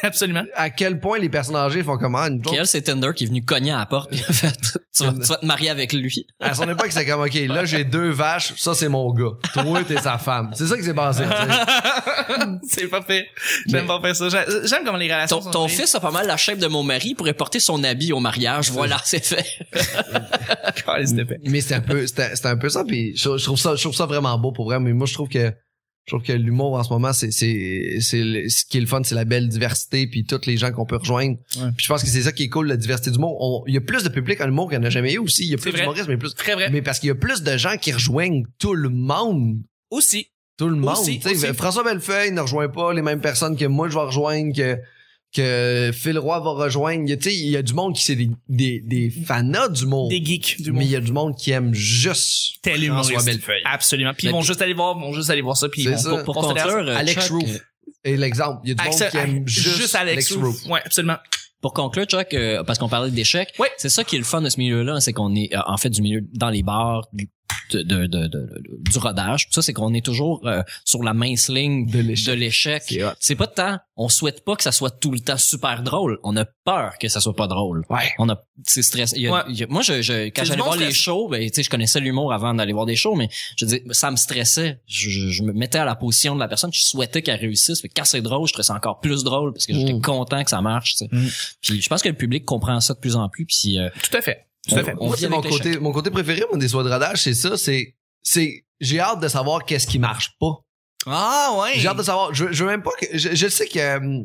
[0.02, 0.44] Absolument.
[0.54, 2.24] À quel point les personnes âgées font comment?
[2.24, 4.10] Autres, Kiel, c'est Tinder qui est venu cogner à la porte.
[4.10, 4.52] puis a fait,
[4.96, 6.26] tu, vas, tu vas te marier avec lui.
[6.40, 9.32] à son époque, c'est comme, OK, là, j'ai deux vaches, ça, c'est mon gars.
[9.52, 10.50] Toi, t'es sa femme.
[10.54, 11.24] C'est ça qui s'est passé.
[11.24, 12.82] tu sais.
[12.82, 13.26] c'est pas fait.
[13.66, 14.28] J'aime pas faire ça.
[14.28, 15.80] J'ai- J'aime comment les relations Ton, sont ton faites.
[15.80, 18.20] fils a pas mal la shape de mon mari, il pourrait porter son habit au
[18.20, 18.70] mariage.
[18.70, 19.44] Voilà, c'est fait.
[21.44, 22.84] Mais c'est un peu, c'était c'était un peu ça.
[22.84, 24.80] Puis je, je trouve ça, je trouve ça vraiment beau pour vrai.
[24.80, 25.52] Mais moi, je trouve que,
[26.06, 29.14] je trouve que l'humour en ce moment, c'est, c'est, ce qui est le fun, c'est
[29.14, 31.36] la belle diversité puis toutes les gens qu'on peut rejoindre.
[31.56, 31.68] Ouais.
[31.76, 33.36] Puis je pense que c'est ça qui est cool, la diversité du monde.
[33.38, 35.18] On- Il y a plus de public en humour qu'il n'y en a jamais eu
[35.18, 35.44] aussi.
[35.44, 36.68] Il y a plus d'humoristes, mais plus, Très vrai.
[36.70, 39.58] mais parce qu'il y a plus de gens qui rejoignent tout le monde.
[39.90, 40.26] Aussi.
[40.56, 40.96] Tout le monde.
[40.98, 41.54] Aussi, Tu sais, aussi.
[41.56, 44.78] François Bellefeuille ne rejoint pas les mêmes personnes que moi je vais rejoindre, que,
[45.32, 47.04] que Phil Roy va rejoindre.
[47.04, 49.10] Il y a, tu sais, il y a du monde qui c'est des, des, des
[49.10, 50.08] fanas d'humour.
[50.08, 50.84] Des geeks du Mais monde.
[50.86, 53.26] il y a du monde qui aime juste Tel François humoriste.
[53.26, 53.62] Bellefeuille.
[53.64, 54.12] Absolument.
[54.16, 55.96] Puis ils Mais vont juste aller voir, vont juste aller voir ça puis ils vont
[55.96, 56.22] ça.
[56.24, 57.58] Pour conclure, Alex Chuck, Roof.
[58.04, 58.60] est l'exemple.
[58.64, 60.44] Il y a du monde qui aime juste, Alex Alex Roof.
[60.62, 60.66] Roof.
[60.70, 61.16] Ouais, absolument.
[61.60, 63.68] Pour conclure, Chuck, euh, parce qu'on parlait d'échecs, Ouais.
[63.76, 65.90] c'est ça qui est le fun de ce milieu-là, c'est qu'on est euh, en fait
[65.90, 67.28] du milieu dans les bars du,
[67.76, 69.46] de, de, de- de- du rodage.
[69.46, 72.82] Tout ça, c'est qu'on est toujours euh, sur la mince ligne De l'échec.
[73.18, 73.78] C'est pas de temps.
[73.96, 76.18] On souhaite pas que ça soit tout le temps super drôle.
[76.22, 77.84] On a peur que ça soit pas drôle.
[77.90, 78.10] Ouais.
[78.18, 79.12] On a, c'est stress.
[79.14, 79.40] il y a- Ouais.
[79.48, 81.70] il y a- moi, je, je, quand j'allais voir les shows, ben, tu sais, je
[81.70, 84.80] connaissais l'humour avant d'aller voir des shows, mais je dis, ça me stressait.
[84.86, 86.70] Je, je- je me mettais à la position de la personne.
[86.72, 87.80] Je souhaitais qu'elle réussisse.
[87.82, 90.02] Fait que quand c'est drôle, je trouvais ça encore plus drôle parce que j'étais Mm.
[90.02, 90.92] content que ça marche.
[90.96, 91.08] tu sais.
[91.12, 91.28] Mm.
[91.60, 93.44] Puis je pense que le public comprend ça de plus en plus.
[93.44, 94.46] Puis euh, Tout à fait.
[94.68, 94.94] Tout à fait.
[94.98, 97.94] on vit mon côté, mon côté préféré, moi, des soies de rodage, c'est ça, c'est,
[98.22, 100.54] c'est, j'ai hâte de savoir qu'est-ce qui marche pas.
[101.06, 101.78] Ah ouais.
[101.78, 104.22] J'ai hâte de savoir, je, je veux même pas que, je, je sais que, euh,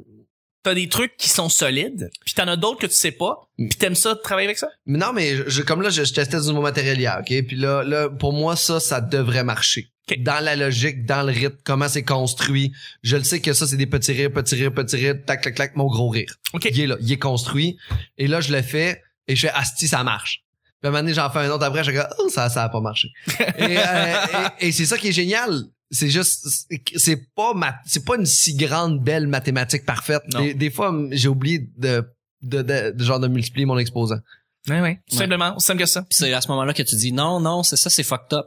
[0.64, 3.70] T'as des trucs qui sont solides, puis t'en as d'autres que tu sais pas, Mm.
[3.70, 4.68] puis t'aimes ça de travailler avec ça?
[4.88, 7.46] mais non, mais je, je- comme là, je, je testais du nouveau matériel hier, ok?
[7.48, 9.88] Puis là, là, pour moi, ça, ça devrait marcher.
[10.12, 10.22] Ok.
[10.24, 12.74] Dans la logique, dans le rythme, comment c'est construit.
[13.04, 15.56] Je le sais que ça, c'est des petits rires, petits rires, petits rires, tac, tac,
[15.56, 16.34] tac, mon gros rire.
[16.54, 16.66] OK.
[16.72, 17.78] Il est là, il est construit.
[18.18, 20.42] Et là, je le fais, et je fais, asti, ça marche.
[20.82, 22.64] Puis à un moment donné, j'en fais un autre après, je dis, oh, ça, ça
[22.64, 23.10] a pas marché.
[23.58, 24.16] et, euh,
[24.60, 25.64] et, et c'est ça qui est génial.
[25.92, 26.48] C'est juste,
[26.98, 30.24] c'est- pas ma, c'est pas une si grande belle mathématique parfaite.
[30.34, 30.42] Non.
[30.42, 32.04] Des, des fois, j'ai oublié de,
[32.42, 34.18] de, de, de genre de multiplier mon exposant.
[34.68, 35.00] Ouais, ouais.
[35.08, 35.22] Tout Ouais.
[35.24, 36.02] simplement, aussi simple que ça.
[36.02, 38.46] puis c'est à ce moment-là que tu dis non, non, c'est ça, c'est fucked up.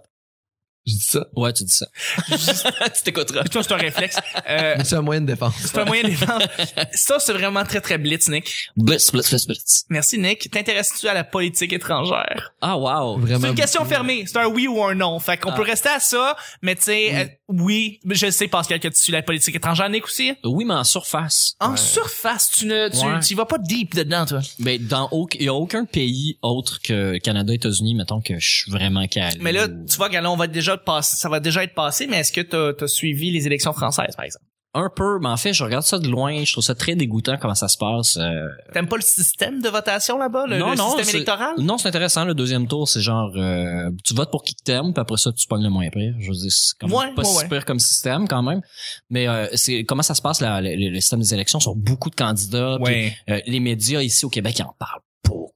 [0.89, 1.27] Je dis ça.
[1.37, 1.87] Ouais, tu dis ça.
[2.29, 3.45] tu t'écouteras.
[3.45, 4.17] Toi, c'est un réflexe.
[4.49, 5.55] Euh, c'est un moyen de défense.
[5.59, 6.47] c'est un moyen de défendre.
[6.95, 8.71] Ça, c'est vraiment très, très blitz, Nick.
[8.77, 9.85] Blitz, blitz, blitz, blitz.
[9.91, 10.51] Merci, Nick.
[10.51, 12.53] T'intéresses-tu à la politique étrangère?
[12.63, 13.19] Ah wow.
[13.19, 13.41] Vraiment.
[13.43, 14.25] C'est une question fermée.
[14.27, 15.19] C'est un oui ou un non.
[15.21, 15.57] Fait qu'on Ah.
[15.57, 18.01] peut rester à ça, mais tu sais, euh, oui.
[18.09, 20.33] Je sais, Pascal, que tu suis la politique étrangère, Nick aussi.
[20.45, 21.55] Oui, mais en surface.
[21.61, 23.21] En surface, tu ne, tu, Ouais.
[23.21, 24.41] tu y vas pas deep dedans, toi.
[24.59, 28.49] Ben dans aucun, il y a aucun pays autre que Canada, États-Unis, mettons que je
[28.49, 29.37] suis vraiment calé.
[29.41, 32.33] Mais là, tu vois, là, on va déjà ça va déjà être passé, mais est-ce
[32.33, 34.45] que t'as as suivi les élections françaises, par exemple?
[34.75, 37.37] un peu, mais en fait, je regarde ça de loin, je trouve ça très dégoûtant
[37.41, 38.17] comment ça se passe.
[38.19, 41.55] euh, T'aimes pas le système de votation là-bas, le, le système électoral?
[41.59, 42.25] Non, c'est intéressant.
[42.27, 45.33] Le deuxième tour, c'est genre, euh, tu votes pour qui que t'aimes, puis après ça,
[45.33, 46.15] tu pognes le moins pire.
[46.21, 47.49] Je veux dire, c'est comme Ouais, pas ouais, si ouais.
[47.49, 48.61] pire comme système quand même.
[49.09, 52.15] Mais euh, c'est comment ça se passe là, le, système des élections sur beaucoup de
[52.15, 52.79] candidats.
[52.85, 55.01] puis, euh, les médias ici au Québec ils en parlent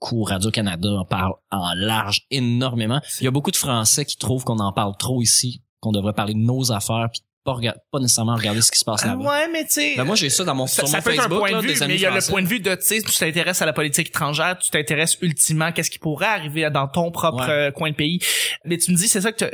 [0.03, 0.23] beaucoup.
[0.25, 3.01] Radio Canada en parle en large énormément.
[3.21, 6.13] Il y a beaucoup de Français qui trouvent qu'on en parle trop ici, qu'on devrait
[6.13, 7.57] parler de nos affaires, puis pas,
[7.91, 9.23] pas nécessairement regarder ce qui se passe là-bas.
[9.25, 9.95] ouais, mais tu sais.
[9.97, 11.51] Ben moi j'ai ça dans mon ça, sur ça mon peut être un Facebook point
[11.51, 12.83] là, de vue, des amis mais il y a le point de vue de, tu
[12.83, 16.87] sais, tu t'intéresses à la politique étrangère, tu t'intéresses ultimement qu'est-ce qui pourrait arriver dans
[16.87, 17.51] ton propre Ouais.
[17.51, 18.21] euh, coin de pays.
[18.65, 19.51] Mais tu me dis, c'est ça que t'as-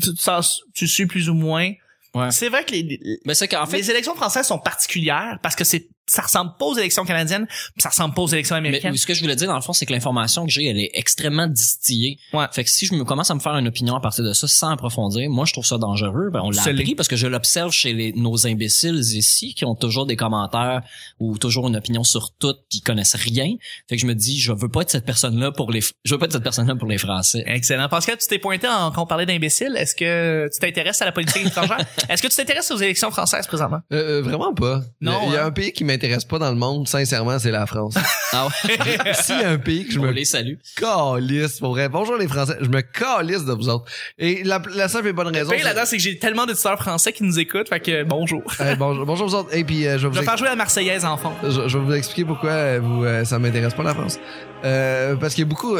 [0.00, 1.70] tu, tu, sens- tu suis plus ou moins.
[2.14, 2.30] Ouais.
[2.30, 5.64] C'est vrai que les- Mais c'est qu'en fait les élections françaises sont particulières parce que
[5.64, 8.96] c'est ça ressemble pas aux élections canadiennes, puis ça ressemble pas aux élections Mais américaines.
[8.96, 10.90] ce que je voulais dire dans le fond, c'est que l'information que j'ai, elle est
[10.94, 12.18] extrêmement distillée.
[12.32, 12.46] Ouais.
[12.52, 14.46] Fait que si je me commence à me faire une opinion à partir de ça
[14.46, 16.30] sans approfondir, moi je trouve ça dangereux.
[16.30, 19.74] Ben, on l'a appris parce que je l'observe chez les, nos imbéciles ici qui ont
[19.74, 20.82] toujours des commentaires
[21.18, 23.54] ou toujours une opinion sur tout, qui connaissent rien.
[23.88, 26.18] Fait que je me dis, je veux pas être cette personne-là pour les, je veux
[26.18, 27.42] pas être cette personne-là pour les Français.
[27.46, 27.88] Excellent.
[27.88, 29.74] Pascal, tu t'es pointé en, quand on parlait d'imbéciles.
[29.76, 31.78] Est-ce que tu t'intéresses à la politique étrangère?
[32.08, 33.80] Est-ce que tu t'intéresses aux élections françaises présentement?
[33.92, 34.82] Euh, euh, vraiment pas.
[35.00, 35.46] Non, Il y a hein?
[35.46, 37.94] un pays qui m'intéresse pas dans le monde, sincèrement, c'est la France.
[38.34, 39.12] Ah ouais?
[39.14, 40.54] S'il y a un pays que je on me les salue.
[40.74, 41.90] calisse, pour vrai.
[41.90, 43.84] Bonjour les Français, je me calisse de vous autres.
[44.18, 45.50] Et la, la simple et bonne Le raison.
[45.50, 48.42] pire c'est- là-dedans, c'est que j'ai tellement d'auditeurs français qui nous écoutent, fait que bonjour.
[48.78, 49.54] Bonjour, bonjour vous autres.
[49.54, 51.32] Et puis euh, je vais Je vous vais ex- faire jouer la Marseillaise en fond.
[51.42, 54.18] je, je vais vous expliquer pourquoi euh, vous euh, ça m'intéresse pas la France.
[54.64, 55.76] Euh, parce qu'il y a beaucoup.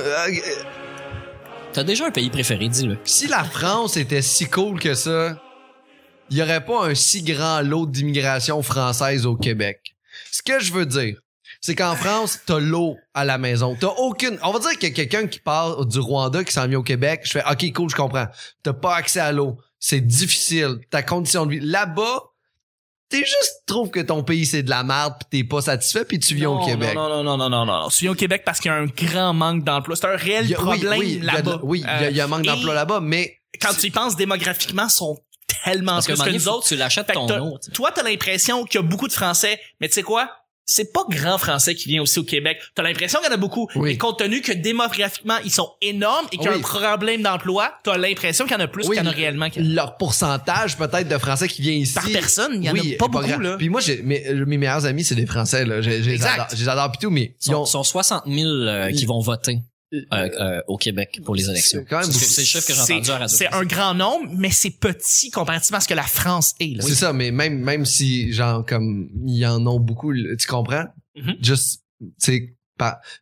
[1.72, 2.98] T'as déjà un pays préféré, dis-le.
[3.04, 5.38] si la France était si cool que ça,
[6.28, 9.91] il y aurait pas un si grand lot d'immigration française au Québec.
[10.32, 11.18] Ce que je veux dire,
[11.60, 13.76] c'est qu'en France, t'as l'eau à la maison.
[13.78, 14.38] T'as aucune.
[14.42, 16.82] On va dire qu'il y a quelqu'un qui part du Rwanda qui s'en vient au
[16.82, 17.20] Québec.
[17.24, 18.26] Je fais OK, cool, je comprends.
[18.62, 19.58] T'as pas accès à l'eau.
[19.78, 20.78] C'est difficile.
[20.90, 21.60] Ta condition de vie.
[21.60, 22.22] Là-bas,
[23.10, 26.18] t'es juste trouves que ton pays c'est de la merde pis t'es pas satisfait puis
[26.18, 26.94] tu viens au Québec.
[26.94, 27.88] Non, non, non, non, non, non, non.
[27.90, 29.94] Tu viens au Québec parce qu'il y a un grand manque d'emploi.
[29.96, 31.60] C'est un réel a- problème oui, il y a de- là-bas.
[31.62, 33.88] Oui, il y a- il y, a un manque Euh, d'emploi là-bas, mais Quand tu
[33.88, 35.18] y penses démographiquement, sont
[35.64, 36.64] tellement Parce que, plus que nous faut autres.
[36.64, 37.70] que tu l'achètes que ton sais.
[37.72, 40.30] Toi, t'as l'impression qu'il y a beaucoup de Français, mais tu sais quoi?
[40.64, 42.56] C'est pas grand français qui vient aussi au Québec.
[42.76, 43.68] T'as l'impression qu'il y en a beaucoup.
[43.74, 43.90] Oui.
[43.90, 46.58] Et compte tenu que démographiquement, ils sont énormes et qu'il y a Oui.
[46.58, 49.14] un problème d'emploi, t'as l'impression qu'il y en a plus Oui, qu'il y en a
[49.14, 49.48] réellement.
[49.56, 52.96] leur pourcentage peut-être de Français qui vient ici Par personne, il y en oui, a
[52.96, 53.38] pas beaucoup, grand.
[53.38, 53.56] là.
[53.58, 55.64] Puis moi, j'ai, mes, euh, mes meilleurs amis, c'est des Français.
[55.64, 55.80] Là.
[55.82, 56.34] J'ai, j'ai Exact.
[56.34, 58.92] adore, je les adore pis tout, mais Ils ils ont, sont, sont 60 000 euh,
[58.92, 59.58] qui vont voter
[59.92, 61.80] euh, euh, au Québec pour les élections.
[61.82, 62.24] C'est quand même C'est beaucoup.
[62.24, 63.36] c'est le chiffre que j'ai entendu à radio.
[63.36, 66.76] C'est un grand nombre, mais c'est petit comparativement à ce que la France est.
[66.76, 66.82] Là.
[66.86, 70.86] c'est ça, mais même même si genre comme ils en ont beaucoup, tu comprends?
[71.16, 71.36] Mhm.
[71.42, 71.82] Juste,
[72.18, 72.54] c'est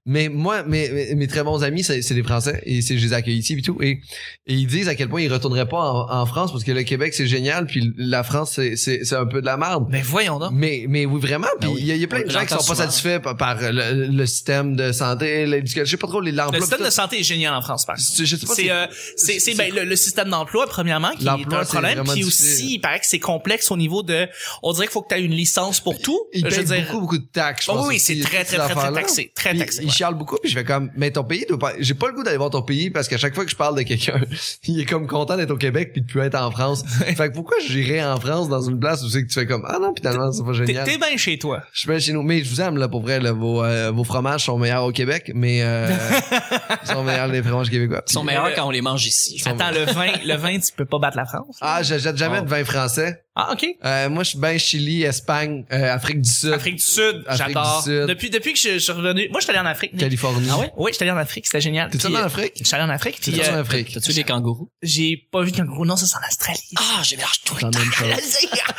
[0.06, 3.38] Mais moi, mes, mes, très bons amis, c'est des Français et c'est je les accueille
[3.38, 3.78] ici et tout.
[3.80, 4.00] Et,
[4.46, 6.82] et ils disent à quel point ils retourneraient pas en, en France parce que le
[6.82, 9.86] Québec c'est génial puis la France c'est un peu de la merde.
[9.90, 10.50] Mais voyons donc.
[10.52, 11.48] Mais mais oui vraiment.
[11.60, 11.82] Puis Ben il oui.
[11.84, 14.06] y, a, il y a plein de gens qui sont pas satisfaits par, par le,
[14.06, 16.32] le système de santé, l'éducation, je sais pas trop les.
[16.32, 18.24] Le système de santé est génial en France, par exemple.
[18.24, 18.54] Je sais pas.
[18.54, 22.78] C'est euh, ben, le, le système d'emploi premièrement qui est un problème puis aussi il
[22.78, 24.28] paraît que c'est complexe au niveau de
[24.62, 26.86] on dirait qu'il faut que tu aies une licence pour tout ils je veux dire
[26.86, 27.66] beaucoup beaucoup de taxes.
[27.68, 29.00] Oh oui, c'est très, très, très, très affaires-là.
[29.00, 29.32] taxé.
[29.34, 29.92] Très Puis taxé, Ils ouais.
[29.92, 32.22] chialent beaucoup, puis je fais comme, mais ton pays doit pas, j'ai pas le goût
[32.22, 34.20] d'aller voir ton pays parce qu'à chaque fois que je parle de quelqu'un,
[34.64, 36.82] il est comme content d'être au Québec puis de plus être en France.
[36.86, 39.64] fait que pourquoi j'irais en France dans une place où c'est que tu fais comme,
[39.68, 40.84] ah non, finalement, c'est pas génial.
[40.86, 41.62] t'es bien chez toi.
[41.72, 42.22] Je suis bien chez nous.
[42.22, 44.92] Mais je vous aime, là, pour vrai, là, vos, euh, vos fromages sont meilleurs au
[44.92, 45.88] Québec, mais, euh,
[46.82, 48.02] ils sont meilleurs les fromages québécois.
[48.08, 49.40] Ils sont meilleurs quand on les mange ici.
[49.44, 51.56] Attends, le vin, le vin, tu peux pas battre la France.
[51.60, 52.44] Ah, j'achète jamais Oh.
[52.44, 53.22] de vin français.
[53.36, 53.64] Ah, ok.
[53.84, 57.46] Euh, moi, je suis bien Chili, Espagne, euh, Afrique du Sud, Afrique du Sud, Afrique
[57.54, 57.82] j'adore.
[57.84, 58.06] du Sud.
[58.08, 59.92] Depuis, depuis que je, je suis revenu, moi, je suis allé en Afrique.
[59.92, 60.00] Nick.
[60.00, 60.48] Californie.
[60.50, 60.72] Ah ouais?
[60.76, 61.90] Oui, je suis allé en Afrique, c'était génial.
[61.90, 62.54] Puis, allé en euh, Afrique?
[62.58, 63.92] Je suis allé en Afrique, T'es-tu euh, en Afrique?
[63.94, 64.68] T'as-tu des kangourous?
[64.82, 65.84] j'ai pas vu de kangourou.
[65.86, 66.58] Non, ça, c'est en Australie.
[66.76, 67.54] Ah, j'ai mélange tout.
[67.54, 68.08] C'est la même chose.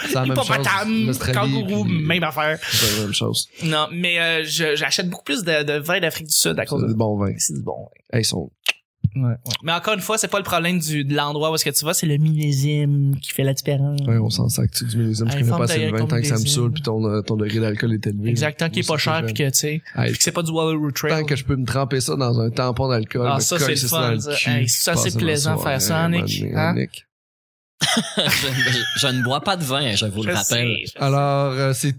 [0.01, 1.07] C'est la même chose.
[1.07, 2.59] L'Australie, kangourou, même affaire.
[2.71, 3.47] C'est la même chose.
[3.63, 6.87] Non, mais euh, j'achète beaucoup plus de, de vin d'Afrique du Sud à cause C'est
[6.87, 7.33] de du bon vin.
[7.37, 7.87] C'est du bon.
[8.11, 8.51] Hey, ils sont
[9.15, 11.69] Ouais, Mais encore une fois, c'est pas le problème du, de l'endroit où est-ce que
[11.69, 13.99] tu vas, c'est le millésime qui fait la différence.
[14.07, 15.27] Ouais, on s'en sac tu du millésime.
[15.27, 16.81] Je connais forme pas assez de d'ailleurs vin comme tant que ça me saoule puis
[16.81, 18.29] ton, euh, ton degré d'alcool est élevé.
[18.29, 21.11] Exactement, qui est pas cher puis que, tu sais, que c'est pas du Wallaroo Trail.
[21.11, 23.27] Tant que je peux me tremper ça dans un tampon d'alcool.
[23.29, 24.95] Ah, ça, c'est le ça fun, ça.
[24.95, 26.73] c'est plaisant faire ça, Nick, hein?
[26.75, 27.05] Nick.
[28.97, 30.77] je, ne bois pas de vin, je vous Je le rappelle.
[30.97, 31.95] Alors, euh, c'est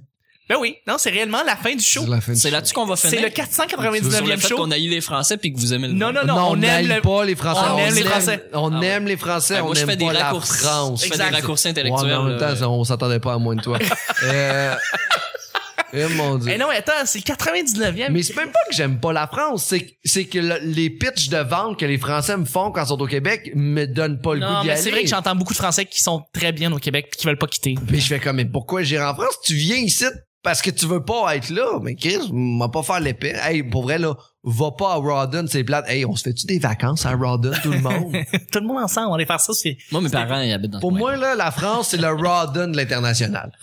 [0.52, 2.04] Ben oui, non, c'est réellement la fin du show.
[2.34, 3.18] c'est là-dessus qu'on va finir.
[3.18, 4.00] C'est le Sur le
[4.32, 4.56] 499e fait show.
[4.56, 6.60] qu'on a eu les Français puis que vous aimez le Non, non, non, on, aime
[6.60, 7.00] n'aime le...
[7.00, 7.60] pas les Français.
[7.72, 8.44] on aime les Français.
[8.52, 8.86] On Ah ouais.
[8.86, 9.54] aime les Français.
[9.54, 10.24] Ouais, on moi, aime fais des pas la.
[10.34, 11.00] France.
[11.00, 11.30] Je fais Exact.
[11.30, 12.06] des raccourcis Ouais, intellectuels.
[12.08, 13.78] mais en même temps, ça, on s'attendait pas à moins de toi.
[14.24, 14.74] euh,
[15.94, 16.52] eh, mon dieu.
[16.54, 18.10] Eh non, attends, c'est le 99e.
[18.10, 21.28] Mais c'est même pas que j'aime pas la France, c'est c'est que le- les pitchs
[21.28, 24.34] de vente que les Français me font quand ils sont au Québec me donnent pas
[24.34, 24.82] le non, goût d'y mais aller.
[24.82, 27.26] c'est vrai que j'entends beaucoup de Français qui sont très bien au Québec pis qui
[27.26, 27.74] veulent pas quitter.
[27.86, 29.34] Puis je fais comme mais pourquoi j'irai en France?
[29.44, 30.04] Tu viens ici
[30.42, 31.78] parce que tu veux pas être là.
[31.82, 33.34] Mais Chris, m'a pas faire l'épée.
[33.42, 35.88] Hey, pour vrai là, va pas à Rawdon, c'est plate.
[35.88, 38.16] Hey, on se fait-tu des vacances à Rawdon tout le monde?
[38.52, 39.76] Tout le monde ensemble, on va aller faire ça, c'est...
[39.90, 42.76] Moi, mes parents, ils habitent dans Pour moi là, la France c'est le Rawdon de
[42.76, 43.52] l'international.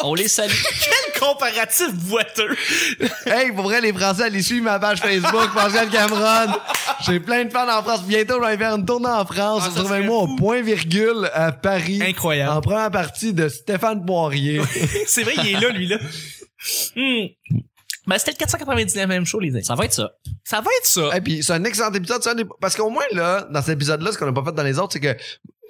[0.00, 0.50] On les salue.
[1.22, 2.56] Comparatif boiteux!
[3.26, 6.52] Hey, pour vrai, les Français, allez suivre ma page Facebook, Pascal Cameron.
[7.06, 8.02] J'ai plein de fans en France.
[8.04, 9.62] Bientôt, je vais faire une tournée en France.
[9.64, 12.00] Ah, Retrouvez-moi serait au point virgule à Paris.
[12.02, 12.50] Incroyable.
[12.50, 14.60] En première partie de Stéphane Poirier.
[15.06, 15.98] c'est vrai, il est là, lui, là.
[16.96, 17.26] Hmm.
[18.06, 19.60] Ben, c'était le 499e show, les amis.
[19.64, 19.66] Ah.
[19.68, 20.10] Ça va être ça.
[20.44, 21.16] Ça va être ça.
[21.16, 22.26] Et puis, c'est un excellent épisode.
[22.26, 24.62] un des- Parce qu'au moins, là, dans cet épisode-là, ce qu'on n'a pas fait dans
[24.64, 25.16] les autres, c'est que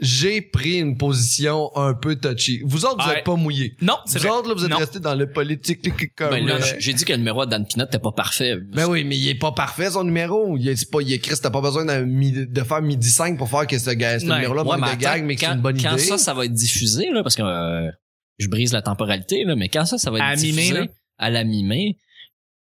[0.03, 2.61] j'ai pris une position un peu touchy.
[2.65, 3.19] Vous autres, vous Ouais.
[3.21, 3.77] êtes pas mouillés.
[3.81, 4.37] Non, c'est Vous vrai.
[4.37, 4.77] autres, là, vous êtes Non.
[4.77, 5.81] restés dans le politique
[6.19, 8.57] Ben là, euh, j'ai dit que le numéro de Dan Pinot n'était pas parfait.
[8.75, 10.57] Ben oui, mais il est pas parfait son numéro.
[10.59, 13.67] Il est pas, il est Chris, t'as pas besoin de faire midi 5 pour faire
[13.67, 14.35] que ce, ga- ce Ouais.
[14.35, 16.03] numéro-là Ouais, manque de gag, mais que c'est quand, une bonne quand idée.
[16.03, 17.91] ça, ça va être diffusé, là, parce que euh,
[18.38, 21.45] je brise la temporalité, là, mais quand ça, ça va être À diffusé à la
[21.45, 21.97] mi-mai,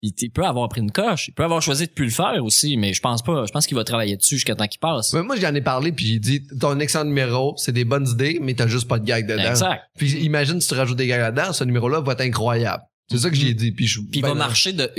[0.03, 1.29] il, il peut avoir pris une coche.
[1.29, 3.45] Il peut avoir choisi de plus le faire aussi, mais je pense pas.
[3.47, 5.13] Je pense qu'il va travailler dessus jusqu'à temps qu'il passe.
[5.13, 8.39] Ben, moi, j'en ai parlé, puis j'ai dit, un excellent numéro, c'est des bonnes idées,
[8.41, 9.51] mais t'as juste pas de gag dedans.
[9.51, 9.83] Exact.
[9.97, 12.83] Puis imagine si tu rajoutes des gags là-dedans, ce numéro-là va être incroyable.
[13.11, 13.73] C'est ça que j'ai dit.
[13.73, 14.91] Puis, je, Puis il ben, va marcher de,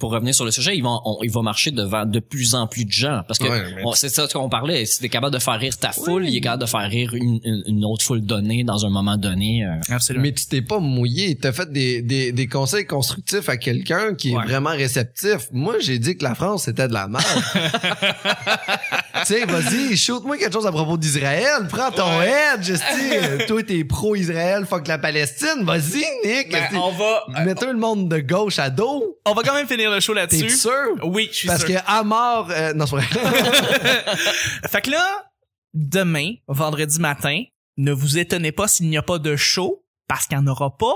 [0.00, 2.66] pour revenir sur le sujet, il va, on- il va marcher devant de plus en
[2.66, 3.22] plus de gens.
[3.28, 4.84] Parce que Ouais, mais- c'est ça qu'on parlait.
[4.84, 7.38] Si t'es capable de faire rire ta foule, il est capable de faire rire une,
[7.44, 9.64] une- autre foule donnée dans un moment donné.
[9.64, 9.94] euh.
[9.94, 10.24] Absolument.
[10.24, 11.36] Mais tu t'es pas mouillé.
[11.36, 15.46] T'as fait des, des, des conseils constructifs à quelqu'un qui est vraiment réceptif.
[15.52, 17.24] Moi, j'ai dit que la France, c'était de la merde.
[19.26, 21.66] tu sais, vas-y, shoot-moi quelque chose à propos d'Israël.
[21.68, 22.28] Prends ton Ouais.
[22.54, 23.44] head, Justin.
[23.46, 25.62] Toi, t'es pro-Israël, fuck la Palestine.
[25.62, 26.50] Vas-y, Nick.
[26.50, 29.18] Ben, on va, Mettez le monde de gauche à dos.
[29.26, 30.50] on va quand même finir le show T'es là-dessus.
[30.50, 30.70] sûr?
[31.04, 31.68] Oui, je suis Parce sûr.
[31.74, 32.48] que à mort...
[32.50, 33.04] euh, non, c'est vrai.
[34.70, 35.26] Fait que là,
[35.74, 37.42] demain, vendredi matin,
[37.76, 40.76] ne vous étonnez pas s'il n'y a pas de show, parce qu'il n'y en aura
[40.76, 40.94] pas,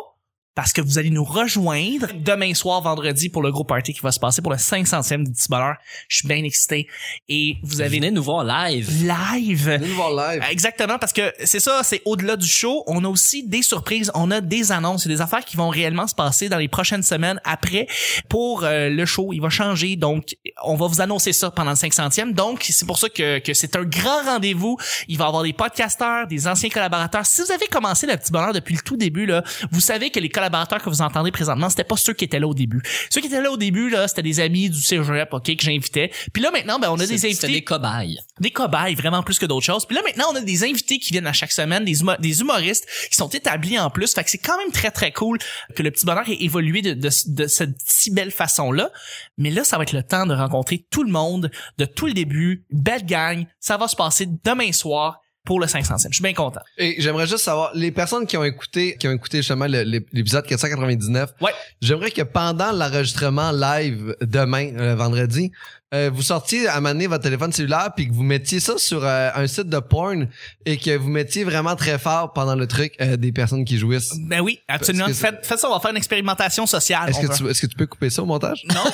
[0.57, 4.11] parce que vous allez nous rejoindre demain soir, vendredi, pour le gros party qui va
[4.11, 5.75] se passer pour le 500e du petit bonheur.
[6.09, 6.89] Je suis bien excité.
[7.29, 8.91] Et vous avez Venez nous voir live.
[9.05, 9.65] live.
[9.67, 10.43] Venez nous voir live.
[10.51, 12.85] Exactement, parce que c'est ça, c'est au-delà du show.
[12.87, 16.07] On a aussi des surprises, on a des annonces, et des affaires qui vont réellement
[16.07, 17.87] se passer dans les prochaines semaines après
[18.31, 19.35] pour euh, le show.
[19.35, 22.33] Il va changer, donc on va vous annoncer ça pendant le 500e.
[22.33, 24.79] Donc c'est pour ça que, que c'est un grand rendez-vous.
[25.09, 27.27] Il va y avoir des podcasteurs, des anciens collaborateurs.
[27.27, 30.19] Si vous avez commencé le petit bonheur depuis le tout début, là, vous savez que
[30.19, 32.81] les collaborateurs collaborateurs que vous entendez présentement, c'était pas ceux qui étaient là au début.
[33.11, 36.11] Ceux qui étaient là au début, là, c'était des amis du cégep, ok, que j'invitais.
[36.33, 38.19] Puis là, maintenant, ben, on a des invités des cobayes.
[38.41, 39.87] des cobayes vraiment plus que d'autres choses.
[39.87, 42.41] Puis là maintenant on a des invités qui viennent à chaque semaine, des, humo- des
[42.41, 44.13] humoristes qui sont établis en plus.
[44.15, 45.39] Fait que c'est quand même très très cool
[45.75, 48.91] que le petit bonheur ait évolué de, de, de cette si belle façon là.
[49.39, 52.13] Mais là ça va être le temps de rencontrer tout le monde de tout le
[52.15, 53.47] début, belle gang.
[53.61, 56.09] Ça va se passer demain soir pour le 500e.
[56.11, 56.61] Je suis bien content.
[56.77, 61.31] Et j'aimerais juste savoir, les personnes qui ont écouté, qui ont écouté justement l'épisode 499,
[61.41, 61.53] Ouais.
[61.81, 65.53] j'aimerais que pendant l'enregistrement live demain, euh, vendredi,
[65.97, 69.31] euh, vous sortiez à maner votre téléphone cellulaire puis que vous mettiez ça sur euh,
[69.35, 70.29] un site de porn
[70.65, 74.15] et que vous mettiez vraiment très fort pendant le truc euh, des personnes qui jouissent.
[74.19, 75.07] Ben oui, absolument.
[75.09, 77.11] Faites, faites ça, on va faire une expérimentation sociale.
[77.11, 78.65] Est-ce que, tu, est-ce que tu peux couper ça au montage?
[78.75, 78.85] Non.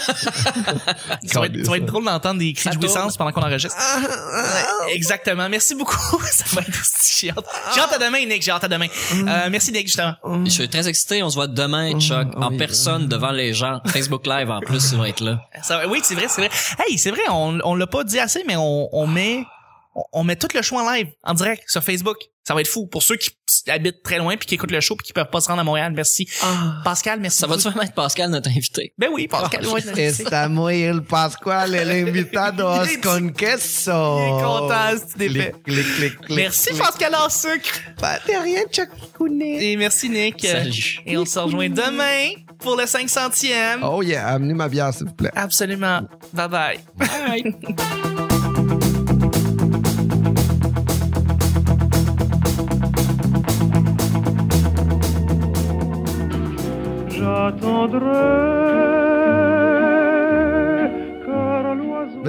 [1.27, 3.77] ça, va être, ça va être drôle d'entendre des cris de jouissance pendant qu'on enregistre.
[3.79, 4.01] Ah,
[4.87, 5.49] Ouais, exactement.
[5.49, 5.97] Merci beaucoup.
[6.31, 7.47] ça va être aussi j'ai hâte.
[7.75, 8.43] J'ai hâte à demain, Nick.
[8.43, 8.87] J'ai hâte à demain.
[9.13, 10.15] Euh, merci, Nick, justement.
[10.45, 11.23] Je suis très excité.
[11.23, 12.57] On se voit demain, Chuck, en oui.
[12.57, 13.81] personne devant les gens.
[13.87, 15.45] Facebook Live, en plus, il va être là.
[15.63, 16.51] Ça va- oui, c'est vrai, c'est vrai.
[16.85, 19.45] Hey, c'est vrai, on, on l'a pas dit assez, mais on, on met,
[20.13, 22.17] on, met tout le show en live, en direct, sur Facebook.
[22.45, 22.89] Ça va être fou.
[22.89, 23.31] Pour ceux qui
[23.69, 25.65] habitent très loin puis qui écoutent le show puis qui peuvent pas se rendre à
[25.65, 26.29] Montréal, merci.
[26.83, 27.39] Pascal, merci.
[27.39, 27.71] Ça va-tu beaucoup.
[27.75, 28.93] vraiment être Pascal, notre invité?
[28.99, 29.65] Ben oui, Pascal.
[29.69, 31.03] ouais, c'est- Está muy el
[32.09, 33.93] invitado Il est- con queso.
[34.19, 35.29] il est content, c'est.
[35.29, 36.83] Clic, clic, clic, clic, Merci, clic.
[36.83, 37.81] Pascal en sucre.
[38.01, 39.65] Pas de rien, Chuck Kounet.
[39.71, 40.45] Et merci, Nick.
[40.45, 40.99] Salut.
[41.07, 42.31] Et on se rejoint demain
[42.63, 43.81] pour le 500e.
[43.83, 45.31] Oh yeah, amenez ma bière, s'il vous plaît.
[45.35, 46.03] Absolument.
[46.33, 46.79] Bye bye.
[46.97, 47.57] Bye.
[57.11, 58.62] J'attendrai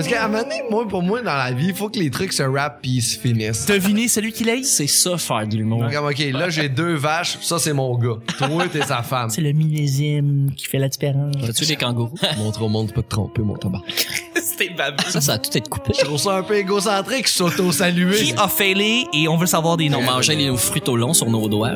[0.04, 2.10] Parce qu'à un moment donné, moi, pour moi, dans la vie, il faut que les
[2.10, 3.66] trucs se rappent puis ils se finissent.
[3.68, 5.86] Devinez celui qui l'a C'est ça, faire de l'humour.
[5.90, 8.18] Comme, OK, là, j'ai deux vaches, ça, c'est mon gars.
[8.38, 9.30] Toi, t'es sa femme.
[9.30, 11.34] C'est le millésime qui fait la différence.
[11.48, 12.18] As-tu des kangourous?
[12.38, 13.80] Montre au monde, peux te tromper, mon tabac.
[14.36, 15.04] C'était babou.
[15.08, 15.94] Ça, ça a tout été coupé.
[15.98, 18.18] Je trouve ça un peu égocentrique, s'auto-saluer.
[18.18, 20.00] Qui a failé et on veut savoir des noms.
[20.00, 21.72] On mangeait les fruits au long sur nos doigts.